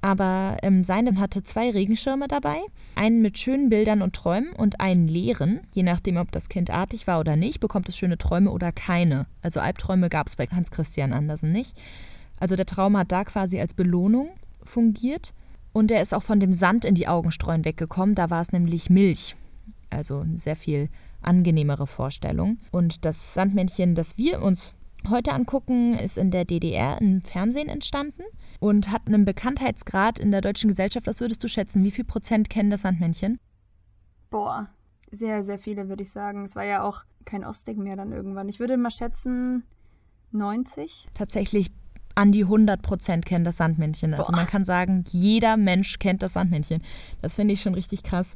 [0.01, 2.59] aber ähm, seine hatte zwei Regenschirme dabei,
[2.95, 5.61] einen mit schönen Bildern und Träumen und einen leeren.
[5.73, 9.25] Je nachdem, ob das Kind artig war oder nicht, bekommt es schöne Träume oder keine.
[9.41, 11.79] Also Albträume gab es bei Hans Christian Andersen nicht.
[12.39, 14.29] Also der Traum hat da quasi als Belohnung
[14.63, 15.33] fungiert.
[15.73, 18.15] Und er ist auch von dem Sand in die Augenstreuen weggekommen.
[18.15, 19.35] Da war es nämlich Milch.
[19.89, 20.89] Also sehr viel
[21.27, 22.57] angenehmere Vorstellung.
[22.71, 24.73] Und das Sandmännchen, das wir uns
[25.09, 28.23] heute angucken, ist in der DDR im Fernsehen entstanden
[28.59, 31.07] und hat einen Bekanntheitsgrad in der deutschen Gesellschaft.
[31.07, 31.83] Was würdest du schätzen?
[31.83, 33.39] Wie viel Prozent kennen das Sandmännchen?
[34.29, 34.67] Boah,
[35.11, 36.45] sehr, sehr viele, würde ich sagen.
[36.45, 38.49] Es war ja auch kein Ostding mehr dann irgendwann.
[38.49, 39.63] Ich würde mal schätzen
[40.31, 41.07] 90.
[41.13, 41.71] Tatsächlich
[42.15, 44.13] an die 100 Prozent kennen das Sandmännchen.
[44.15, 44.37] Also Boah.
[44.37, 46.81] man kann sagen, jeder Mensch kennt das Sandmännchen.
[47.21, 48.35] Das finde ich schon richtig krass.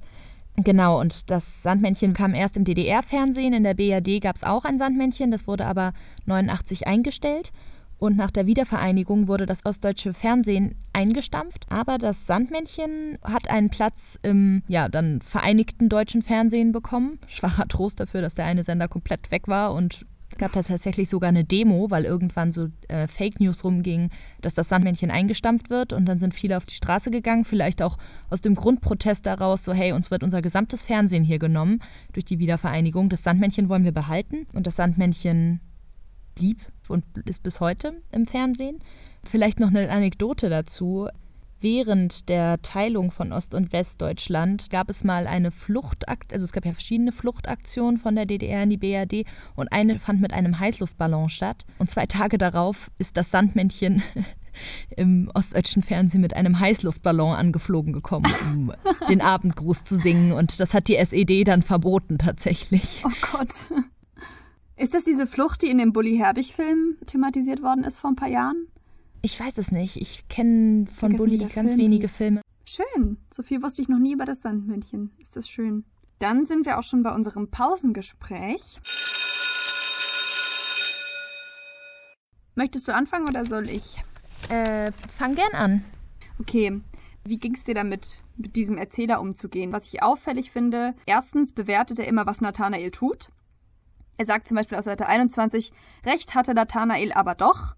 [0.58, 3.54] Genau, und das Sandmännchen kam erst im DDR-Fernsehen.
[3.54, 5.94] In der BRD gab es auch ein Sandmännchen, das wurde aber
[6.26, 7.52] 89 eingestellt.
[7.98, 11.68] Und nach der Wiedervereinigung wurde das ostdeutsche Fernsehen eingestampft.
[11.70, 17.20] Aber das Sandmännchen hat einen Platz im ja, dann vereinigten deutschen Fernsehen bekommen.
[17.28, 21.10] Schwacher Trost dafür, dass der eine Sender komplett weg war und Es gab da tatsächlich
[21.10, 24.10] sogar eine Demo, weil irgendwann so äh, Fake News rumging,
[24.42, 25.94] dass das Sandmännchen eingestampft wird.
[25.94, 27.98] Und dann sind viele auf die Straße gegangen, vielleicht auch
[28.30, 31.80] aus dem Grundprotest daraus, so hey, uns wird unser gesamtes Fernsehen hier genommen
[32.14, 33.10] durch die Wiedervereinigung.
[33.10, 34.48] Das Sandmännchen wollen wir behalten.
[34.54, 35.60] Und das Sandmännchen
[36.36, 38.80] blieb und ist bis heute im Fernsehen.
[39.24, 41.08] Vielleicht noch eine Anekdote dazu.
[41.62, 46.66] Während der Teilung von Ost- und Westdeutschland gab es mal eine Fluchtaktion, also es gab
[46.66, 51.30] ja verschiedene Fluchtaktionen von der DDR in die BRD und eine fand mit einem Heißluftballon
[51.30, 51.64] statt.
[51.78, 54.02] Und zwei Tage darauf ist das Sandmännchen
[54.98, 58.74] im ostdeutschen Fernsehen mit einem Heißluftballon angeflogen gekommen, um
[59.08, 60.32] den Abendgruß zu singen.
[60.32, 63.04] Und das hat die SED dann verboten tatsächlich.
[63.06, 63.54] Oh Gott.
[64.78, 68.30] Ist das diese Flucht, die in dem Bully Herbig-Film thematisiert worden ist vor ein paar
[68.30, 68.66] Jahren?
[69.24, 69.98] Ich weiß es nicht.
[69.98, 72.42] Ich kenne von Bully ganz Film wenige Filme.
[72.66, 73.18] Schön.
[73.32, 75.12] So viel wusste ich noch nie über das Sandmännchen.
[75.20, 75.86] Ist das schön.
[76.20, 78.80] Dann sind wir auch schon bei unserem Pausengespräch.
[82.56, 84.04] Möchtest du anfangen oder soll ich?
[84.50, 85.84] Äh, fang gern an.
[86.40, 86.82] Okay.
[87.24, 89.72] Wie ging es dir damit, mit diesem Erzähler umzugehen?
[89.72, 93.30] Was ich auffällig finde, erstens bewertet er immer, was Nathanael tut.
[94.18, 95.72] Er sagt zum Beispiel auf Seite 21,
[96.06, 97.76] Recht hatte Nathanael aber doch.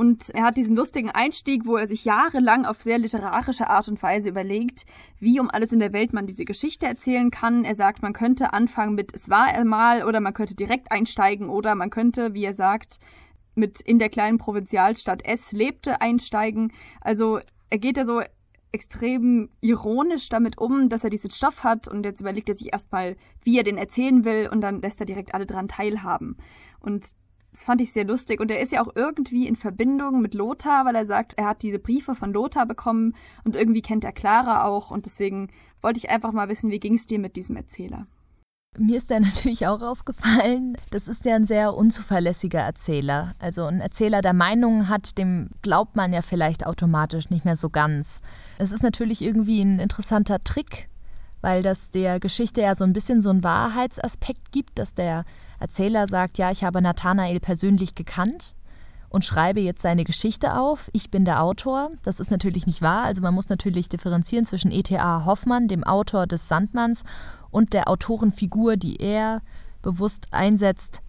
[0.00, 4.02] Und er hat diesen lustigen Einstieg, wo er sich jahrelang auf sehr literarische Art und
[4.02, 4.86] Weise überlegt,
[5.18, 7.66] wie um alles in der Welt man diese Geschichte erzählen kann.
[7.66, 11.74] Er sagt, man könnte anfangen mit Es war einmal oder man könnte direkt einsteigen oder
[11.74, 12.98] man könnte, wie er sagt,
[13.54, 16.72] mit in der kleinen Provinzialstadt S lebte einsteigen.
[17.02, 18.22] Also er geht ja so
[18.72, 23.18] extrem ironisch damit um, dass er diesen Stoff hat und jetzt überlegt er sich erstmal,
[23.42, 26.38] wie er den erzählen will und dann lässt er direkt alle dran teilhaben.
[26.80, 27.04] Und
[27.52, 28.40] das fand ich sehr lustig.
[28.40, 31.62] Und er ist ja auch irgendwie in Verbindung mit Lothar, weil er sagt, er hat
[31.62, 34.90] diese Briefe von Lothar bekommen und irgendwie kennt er Clara auch.
[34.90, 35.48] Und deswegen
[35.82, 38.06] wollte ich einfach mal wissen, wie ging es dir mit diesem Erzähler?
[38.78, 40.76] Mir ist der natürlich auch aufgefallen.
[40.90, 43.34] Das ist ja ein sehr unzuverlässiger Erzähler.
[43.38, 47.68] Also ein Erzähler, der Meinungen hat, dem glaubt man ja vielleicht automatisch nicht mehr so
[47.68, 48.20] ganz.
[48.58, 50.89] Es ist natürlich irgendwie ein interessanter Trick,
[51.40, 55.24] weil das der Geschichte ja so ein bisschen so einen Wahrheitsaspekt gibt, dass der
[55.58, 58.54] Erzähler sagt, ja, ich habe Nathanael persönlich gekannt
[59.08, 60.88] und schreibe jetzt seine Geschichte auf.
[60.92, 61.90] Ich bin der Autor.
[62.04, 63.04] Das ist natürlich nicht wahr.
[63.04, 65.24] Also man muss natürlich differenzieren zwischen E.T.A.
[65.24, 67.02] Hoffmann, dem Autor des Sandmanns,
[67.50, 69.42] und der Autorenfigur, die er
[69.82, 71.02] bewusst einsetzt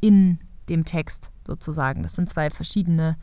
[0.00, 2.04] in dem Text sozusagen.
[2.04, 3.16] Das sind zwei verschiedene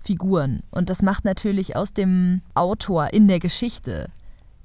[0.00, 0.62] Figuren.
[0.70, 4.10] Und das macht natürlich aus dem Autor in der Geschichte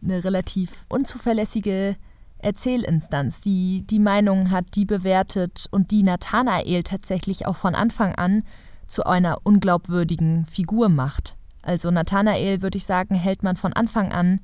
[0.03, 1.95] eine relativ unzuverlässige
[2.39, 8.43] Erzählinstanz, die die Meinung hat, die bewertet und die Nathanael tatsächlich auch von Anfang an
[8.87, 11.35] zu einer unglaubwürdigen Figur macht.
[11.61, 14.39] Also Nathanael, würde ich sagen, hält man von Anfang an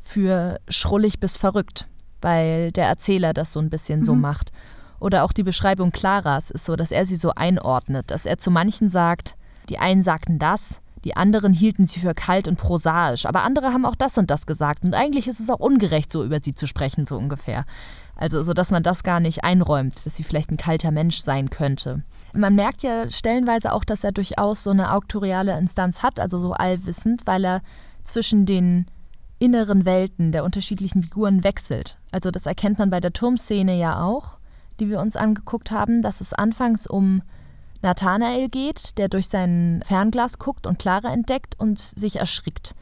[0.00, 1.86] für schrullig bis verrückt,
[2.20, 4.04] weil der Erzähler das so ein bisschen mhm.
[4.04, 4.50] so macht.
[4.98, 8.50] Oder auch die Beschreibung Claras ist so, dass er sie so einordnet, dass er zu
[8.50, 9.36] manchen sagt,
[9.68, 13.86] die einen sagten das, die anderen hielten sie für kalt und prosaisch, aber andere haben
[13.86, 14.84] auch das und das gesagt.
[14.84, 17.64] Und eigentlich ist es auch ungerecht, so über sie zu sprechen, so ungefähr.
[18.16, 21.48] Also, so dass man das gar nicht einräumt, dass sie vielleicht ein kalter Mensch sein
[21.48, 22.02] könnte.
[22.34, 26.52] Man merkt ja stellenweise auch, dass er durchaus so eine auktoriale Instanz hat, also so
[26.52, 27.62] allwissend, weil er
[28.04, 28.86] zwischen den
[29.38, 31.98] inneren Welten der unterschiedlichen Figuren wechselt.
[32.12, 34.36] Also, das erkennt man bei der Turmszene ja auch,
[34.80, 37.22] die wir uns angeguckt haben, dass es anfangs um
[37.82, 42.74] Nathanael geht, der durch sein Fernglas guckt und Clara entdeckt und sich erschrickt.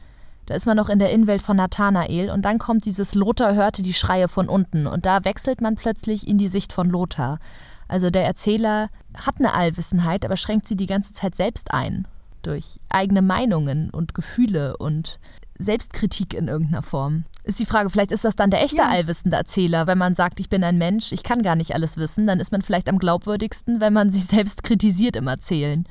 [0.45, 3.83] Da ist man noch in der Innenwelt von Nathanael und dann kommt dieses Lothar hörte
[3.83, 7.39] die Schreie von unten und da wechselt man plötzlich in die Sicht von Lothar.
[7.87, 12.07] Also der Erzähler hat eine Allwissenheit, aber schränkt sie die ganze Zeit selbst ein.
[12.41, 15.19] Durch eigene Meinungen und Gefühle und
[15.59, 17.25] Selbstkritik in irgendeiner Form.
[17.49, 18.89] Ist die Frage, vielleicht ist das dann der echte ja.
[18.89, 22.27] allwissende Erzähler, wenn man sagt, ich bin ein Mensch, ich kann gar nicht alles wissen,
[22.27, 25.87] dann ist man vielleicht am glaubwürdigsten, wenn man sich selbst kritisiert im Erzählen.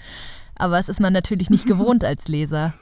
[0.55, 2.75] Aber es ist man natürlich nicht gewohnt als Leser.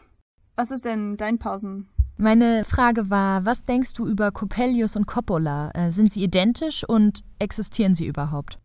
[0.57, 1.89] Was ist denn dein Pausen?
[2.19, 5.71] Meine Frage war, was denkst du über Coppelius und Coppola?
[5.71, 8.59] Äh, sind sie identisch und existieren sie überhaupt?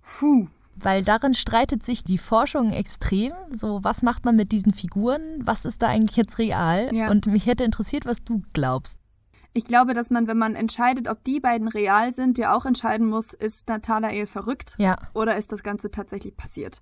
[0.00, 3.32] Puh, weil darin streitet sich die Forschung extrem.
[3.54, 5.40] So, was macht man mit diesen Figuren?
[5.44, 6.94] Was ist da eigentlich jetzt real?
[6.94, 7.10] Ja.
[7.10, 8.98] Und mich hätte interessiert, was du glaubst.
[9.56, 13.06] Ich glaube, dass man, wenn man entscheidet, ob die beiden real sind, ja auch entscheiden
[13.06, 14.96] muss, ist Nathanael verrückt ja.
[15.14, 16.80] oder ist das Ganze tatsächlich passiert.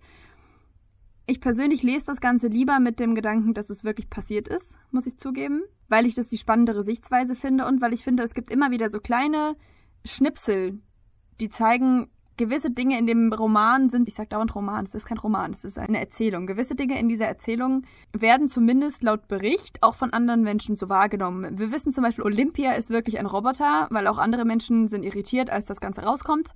[1.26, 5.06] Ich persönlich lese das Ganze lieber mit dem Gedanken, dass es wirklich passiert ist, muss
[5.06, 8.50] ich zugeben, weil ich das die spannendere Sichtweise finde und weil ich finde, es gibt
[8.50, 9.54] immer wieder so kleine
[10.04, 10.80] Schnipsel,
[11.40, 15.18] die zeigen, gewisse Dinge in dem Roman sind, ich sage dauernd Roman, es ist kein
[15.18, 16.46] Roman, es ist eine Erzählung.
[16.46, 21.58] Gewisse Dinge in dieser Erzählung werden zumindest laut Bericht auch von anderen Menschen so wahrgenommen.
[21.58, 25.50] Wir wissen zum Beispiel, Olympia ist wirklich ein Roboter, weil auch andere Menschen sind irritiert,
[25.50, 26.50] als das Ganze rauskommt.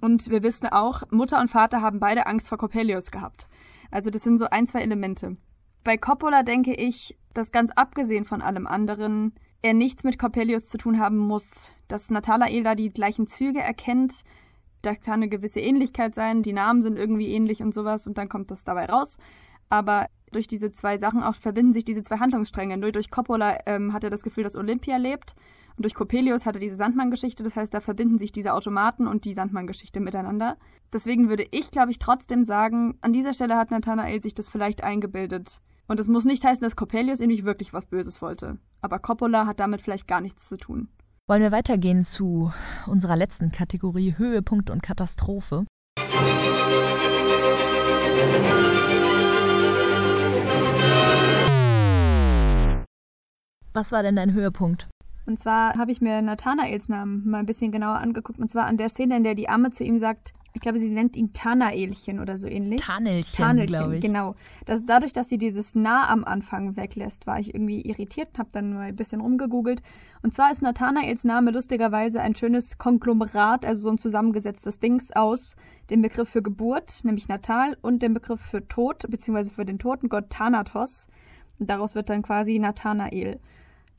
[0.00, 3.48] Und wir wissen auch, Mutter und Vater haben beide Angst vor Coppelius gehabt.
[3.90, 5.36] Also das sind so ein, zwei Elemente.
[5.84, 10.78] Bei Coppola denke ich, dass ganz abgesehen von allem anderen er nichts mit Coppelius zu
[10.78, 11.46] tun haben muss,
[11.88, 14.24] dass Nathanael da die gleichen Züge erkennt.
[14.82, 18.28] Da kann eine gewisse Ähnlichkeit sein, die Namen sind irgendwie ähnlich und sowas und dann
[18.28, 19.18] kommt das dabei raus.
[19.68, 22.76] Aber durch diese zwei Sachen auch verbinden sich diese zwei Handlungsstränge.
[22.76, 25.34] Nur durch Coppola ähm, hat er das Gefühl, dass Olympia lebt
[25.80, 27.42] und durch Coppelius hat er diese Sandmann-Geschichte.
[27.42, 30.58] Das heißt, da verbinden sich diese Automaten und die Sandmann-Geschichte miteinander.
[30.92, 34.84] Deswegen würde ich, glaube ich, trotzdem sagen, an dieser Stelle hat Nathanael sich das vielleicht
[34.84, 35.60] eingebildet.
[35.88, 38.58] Und es muss nicht heißen, dass Coppelius ihm nicht wirklich was Böses wollte.
[38.82, 40.88] Aber Coppola hat damit vielleicht gar nichts zu tun.
[41.30, 42.52] Wollen wir weitergehen zu
[42.88, 45.64] unserer letzten Kategorie Höhepunkt und Katastrophe?
[53.72, 54.88] Was war denn dein Höhepunkt?
[55.24, 58.40] Und zwar habe ich mir Nathanaels Namen mal ein bisschen genauer angeguckt.
[58.40, 60.90] Und zwar an der Szene, in der die Amme zu ihm sagt, ich glaube, sie
[60.90, 62.80] nennt ihn Tanaelchen oder so ähnlich.
[62.80, 64.02] Tanelchen, Tanelchen glaube ich.
[64.02, 64.34] Genau.
[64.66, 68.48] Das, dadurch, dass sie dieses Na am Anfang weglässt, war ich irgendwie irritiert und habe
[68.52, 69.82] dann mal ein bisschen rumgegoogelt.
[70.22, 75.54] Und zwar ist Nathanaels Name lustigerweise ein schönes Konglomerat, also so ein zusammengesetztes Dings aus
[75.88, 80.30] dem Begriff für Geburt, nämlich Natal, und dem Begriff für Tod, beziehungsweise für den Totengott
[80.30, 81.06] Thanatos.
[81.58, 83.38] Und daraus wird dann quasi Nathanael.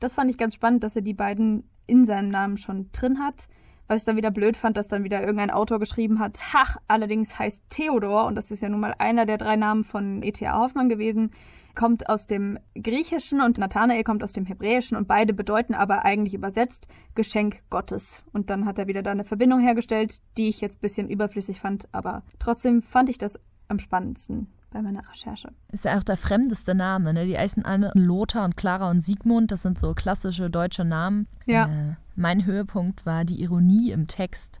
[0.00, 3.46] Das fand ich ganz spannend, dass er die beiden in seinem Namen schon drin hat.
[3.92, 7.38] Was ich dann wieder blöd fand, dass dann wieder irgendein Autor geschrieben hat, ha, allerdings
[7.38, 10.58] heißt Theodor, und das ist ja nun mal einer der drei Namen von E.T.A.
[10.60, 11.30] Hoffmann gewesen,
[11.74, 16.32] kommt aus dem Griechischen und Nathanael kommt aus dem Hebräischen und beide bedeuten aber eigentlich
[16.32, 18.22] übersetzt Geschenk Gottes.
[18.32, 21.60] Und dann hat er wieder da eine Verbindung hergestellt, die ich jetzt ein bisschen überflüssig
[21.60, 23.38] fand, aber trotzdem fand ich das
[23.68, 25.50] am spannendsten bei meiner Recherche.
[25.70, 27.26] Ist ja auch der fremdeste Name, ne?
[27.26, 31.28] Die heißen alle Lothar und Clara und Sigmund, das sind so klassische deutsche Namen.
[31.44, 31.66] Ja.
[31.66, 34.60] Äh, mein Höhepunkt war die Ironie im Text.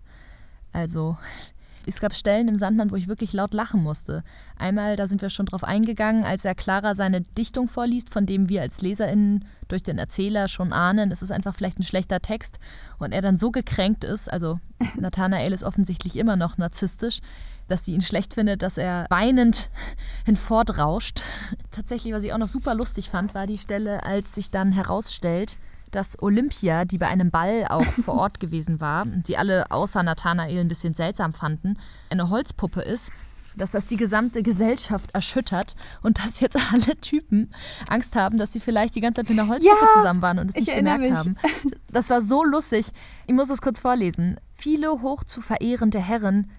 [0.72, 1.16] Also,
[1.86, 4.22] es gab Stellen im Sandmann, wo ich wirklich laut lachen musste.
[4.56, 8.48] Einmal, da sind wir schon drauf eingegangen, als er Clara seine Dichtung vorliest, von dem
[8.48, 12.58] wir als LeserInnen durch den Erzähler schon ahnen, es ist einfach vielleicht ein schlechter Text
[12.98, 14.60] und er dann so gekränkt ist, also
[14.96, 17.20] Nathanael ist offensichtlich immer noch narzisstisch,
[17.68, 19.70] dass sie ihn schlecht findet, dass er weinend
[20.24, 21.22] hinfortrauscht.
[21.70, 25.56] Tatsächlich, was ich auch noch super lustig fand, war die Stelle, als sich dann herausstellt,
[25.92, 30.58] dass Olympia, die bei einem Ball auch vor Ort gewesen war, die alle außer Nathanael
[30.58, 31.78] ein bisschen seltsam fanden,
[32.10, 33.12] eine Holzpuppe ist,
[33.56, 37.52] dass das die gesamte Gesellschaft erschüttert und dass jetzt alle Typen
[37.88, 40.48] Angst haben, dass sie vielleicht die ganze Zeit mit einer Holzpuppe ja, zusammen waren und
[40.50, 41.14] es nicht gemerkt mich.
[41.14, 41.36] haben.
[41.90, 42.86] Das war so lustig.
[43.26, 44.38] Ich muss es kurz vorlesen.
[44.54, 46.50] Viele hoch zu verehrende Herren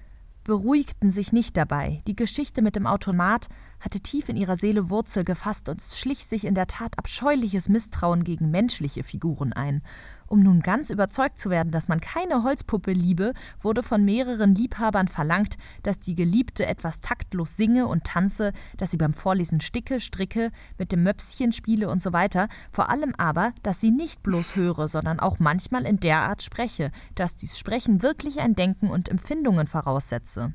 [0.43, 2.01] beruhigten sich nicht dabei.
[2.05, 3.47] Die Geschichte mit dem Automat
[3.84, 7.67] hatte tief in ihrer Seele Wurzel gefasst und es schlich sich in der Tat abscheuliches
[7.67, 9.81] Misstrauen gegen menschliche Figuren ein.
[10.25, 15.09] Um nun ganz überzeugt zu werden, dass man keine Holzpuppe liebe, wurde von mehreren Liebhabern
[15.09, 20.51] verlangt, dass die Geliebte etwas taktlos singe und tanze, dass sie beim Vorlesen sticke, stricke,
[20.77, 24.88] mit dem Möpschen spiele und so weiter, vor allem aber, dass sie nicht bloß höre,
[24.88, 29.67] sondern auch manchmal in der Art spreche, dass dies Sprechen wirklich ein Denken und Empfindungen
[29.67, 30.53] voraussetze.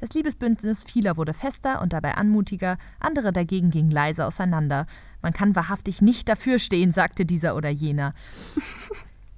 [0.00, 4.86] Das Liebesbündnis vieler wurde fester und dabei anmutiger, andere dagegen gingen leise auseinander.
[5.20, 8.14] Man kann wahrhaftig nicht dafür stehen, sagte dieser oder jener.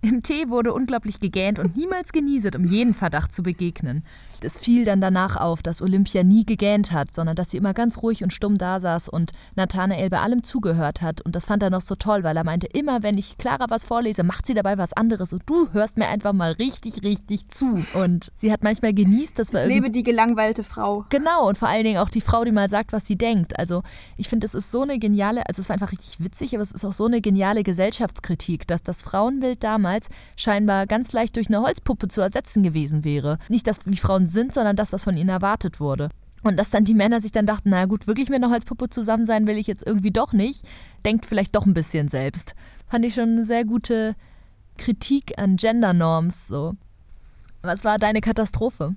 [0.05, 4.03] Im Tee wurde unglaublich gegähnt und niemals genieset, um jeden Verdacht zu begegnen.
[4.45, 8.03] Es fiel dann danach auf, dass Olympia nie gegähnt hat, sondern dass sie immer ganz
[8.03, 11.21] ruhig und stumm da saß und Nathanael bei allem zugehört hat.
[11.21, 13.85] Und das fand er noch so toll, weil er meinte, immer wenn ich Clara was
[13.85, 17.85] vorlese, macht sie dabei was anderes und du hörst mir einfach mal richtig, richtig zu.
[17.95, 19.61] Und sie hat manchmal genießt, dass wir.
[19.61, 21.05] Ich lebe die gelangweilte Frau.
[21.11, 23.57] Genau, und vor allen Dingen auch die Frau, die mal sagt, was sie denkt.
[23.57, 23.85] Also
[24.17, 26.73] ich finde, es ist so eine geniale, also es war einfach richtig witzig, aber es
[26.73, 29.92] ist auch so eine geniale Gesellschaftskritik, dass das Frauenbild damals
[30.37, 33.39] scheinbar ganz leicht durch eine Holzpuppe zu ersetzen gewesen wäre.
[33.49, 36.11] Nicht, dass wie Frauen sind, sondern das, was von ihnen erwartet wurde.
[36.43, 39.27] Und dass dann die Männer sich dann dachten, na gut, wirklich mit einer Holzpuppe zusammen
[39.27, 40.67] sein will ich jetzt irgendwie doch nicht.
[41.05, 42.55] Denkt vielleicht doch ein bisschen selbst.
[42.87, 44.17] Fand ich schon eine sehr gute
[44.77, 46.49] Kritik an Gendernorms.
[46.49, 46.75] So.
[47.63, 48.97] Was war deine Katastrophe?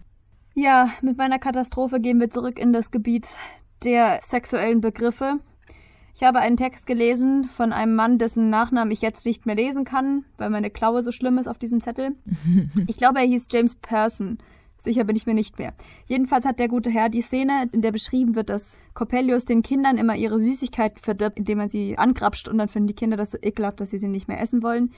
[0.56, 3.26] Ja, mit meiner Katastrophe gehen wir zurück in das Gebiet
[3.84, 5.40] der sexuellen Begriffe.
[6.16, 9.84] Ich habe einen Text gelesen von einem Mann, dessen Nachnamen ich jetzt nicht mehr lesen
[9.84, 12.16] kann, weil meine Klaue so schlimm ist auf diesem Zettel.
[12.88, 14.38] Ich glaube, er hieß James Person.
[14.78, 15.74] Sicher bin ich mir nicht mehr.
[16.06, 19.98] Jedenfalls hat der gute Herr die Szene, in der beschrieben wird, dass Coppelius den Kindern
[19.98, 23.38] immer ihre Süßigkeiten verdirbt, indem man sie angrapscht und dann finden die Kinder das so
[23.42, 24.92] ekelhaft, dass sie sie nicht mehr essen wollen.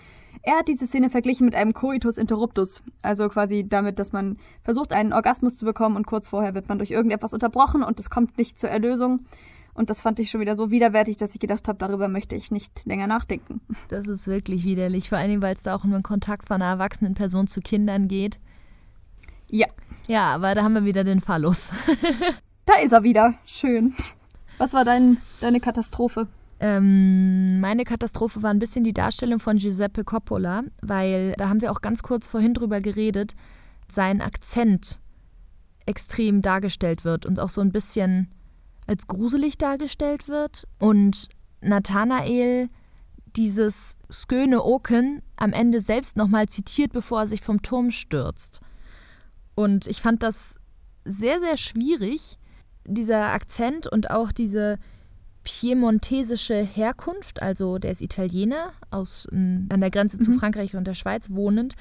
[0.43, 4.91] Er hat diese Szene verglichen mit einem Coitus interruptus, also quasi damit, dass man versucht,
[4.91, 8.37] einen Orgasmus zu bekommen und kurz vorher wird man durch irgendetwas unterbrochen und es kommt
[8.37, 9.25] nicht zur Erlösung.
[9.77, 12.49] Und das fand ich schon wieder so widerwärtig, dass ich gedacht habe, darüber möchte ich
[12.49, 13.61] nicht länger nachdenken.
[13.89, 16.71] Das ist wirklich widerlich, vor allem, weil es da auch um den Kontakt von einer
[16.71, 18.39] erwachsenen Person zu Kindern geht.
[19.49, 19.67] Ja.
[20.07, 21.71] Ja, aber da haben wir wieder den Phallus.
[22.65, 23.35] da ist er wieder.
[23.45, 23.93] Schön.
[24.57, 26.27] Was war dein, deine Katastrophe?
[26.59, 31.71] Ähm, meine Katastrophe war ein bisschen die Darstellung von Giuseppe Coppola, weil da haben wir
[31.71, 33.35] auch ganz kurz vorhin drüber geredet,
[33.89, 34.99] sein Akzent
[35.85, 38.31] extrem dargestellt wird und auch so ein bisschen
[38.87, 40.67] als gruselig dargestellt wird.
[40.79, 41.29] Und
[41.61, 42.69] Nathanael
[43.35, 48.61] dieses Sköne Oken am Ende selbst nochmal zitiert, bevor er sich vom Turm stürzt.
[49.53, 50.55] Und ich fand das
[51.05, 52.37] sehr, sehr schwierig,
[52.85, 54.79] dieser Akzent und auch diese
[55.43, 60.23] piemontesische Herkunft, also der ist Italiener, aus, an der Grenze mhm.
[60.23, 61.75] zu Frankreich und der Schweiz wohnend,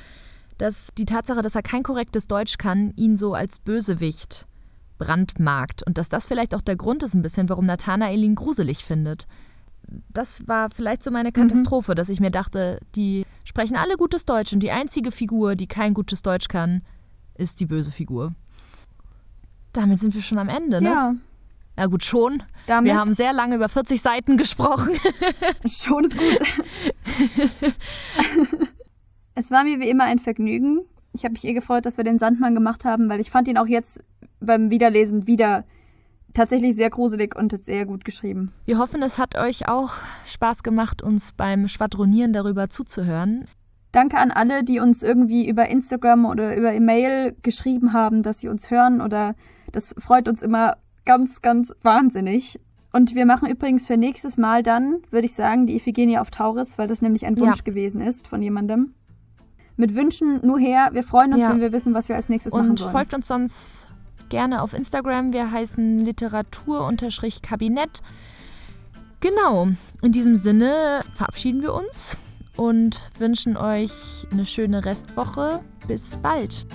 [0.58, 4.46] dass die Tatsache, dass er kein korrektes Deutsch kann, ihn so als Bösewicht
[4.98, 8.84] brandmarkt und dass das vielleicht auch der Grund ist ein bisschen, warum Nathanael ihn gruselig
[8.84, 9.26] findet.
[10.08, 11.34] Das war vielleicht so meine mhm.
[11.34, 11.96] Katastrophe, mhm.
[11.96, 15.94] dass ich mir dachte, die sprechen alle gutes Deutsch und die einzige Figur, die kein
[15.94, 16.82] gutes Deutsch kann,
[17.34, 18.34] ist die böse Figur.
[19.72, 20.88] Damit sind wir schon am Ende, ne?
[20.88, 21.14] Ja.
[21.78, 22.42] Ja gut, schon.
[22.66, 24.92] Damit wir haben sehr lange über 40 Seiten gesprochen.
[25.66, 26.40] schon ist gut.
[29.34, 30.80] es war mir wie immer ein Vergnügen.
[31.12, 33.58] Ich habe mich eh gefreut, dass wir den Sandmann gemacht haben, weil ich fand ihn
[33.58, 34.02] auch jetzt
[34.40, 35.64] beim Wiederlesen wieder
[36.34, 38.52] tatsächlich sehr gruselig und sehr gut geschrieben.
[38.66, 39.94] Wir hoffen, es hat euch auch
[40.26, 43.48] Spaß gemacht, uns beim Schwadronieren darüber zuzuhören.
[43.92, 48.48] Danke an alle, die uns irgendwie über Instagram oder über E-Mail geschrieben haben, dass sie
[48.48, 49.34] uns hören oder
[49.72, 50.76] das freut uns immer
[51.06, 52.60] ganz, ganz wahnsinnig.
[52.92, 56.76] Und wir machen übrigens für nächstes Mal dann, würde ich sagen, die Iphigenie auf Tauris,
[56.76, 57.64] weil das nämlich ein Wunsch ja.
[57.64, 58.94] gewesen ist von jemandem.
[59.76, 60.90] Mit Wünschen nur her.
[60.92, 61.50] Wir freuen uns, ja.
[61.50, 62.88] wenn wir wissen, was wir als nächstes Und machen sollen.
[62.88, 63.88] Und folgt uns sonst
[64.28, 65.32] gerne auf Instagram.
[65.32, 68.02] Wir heißen Literatur-Kabinett.
[69.20, 69.68] Genau.
[70.02, 72.16] In diesem Sinne verabschieden wir uns
[72.56, 75.60] und wünschen euch eine schöne Restwoche.
[75.86, 76.66] Bis bald.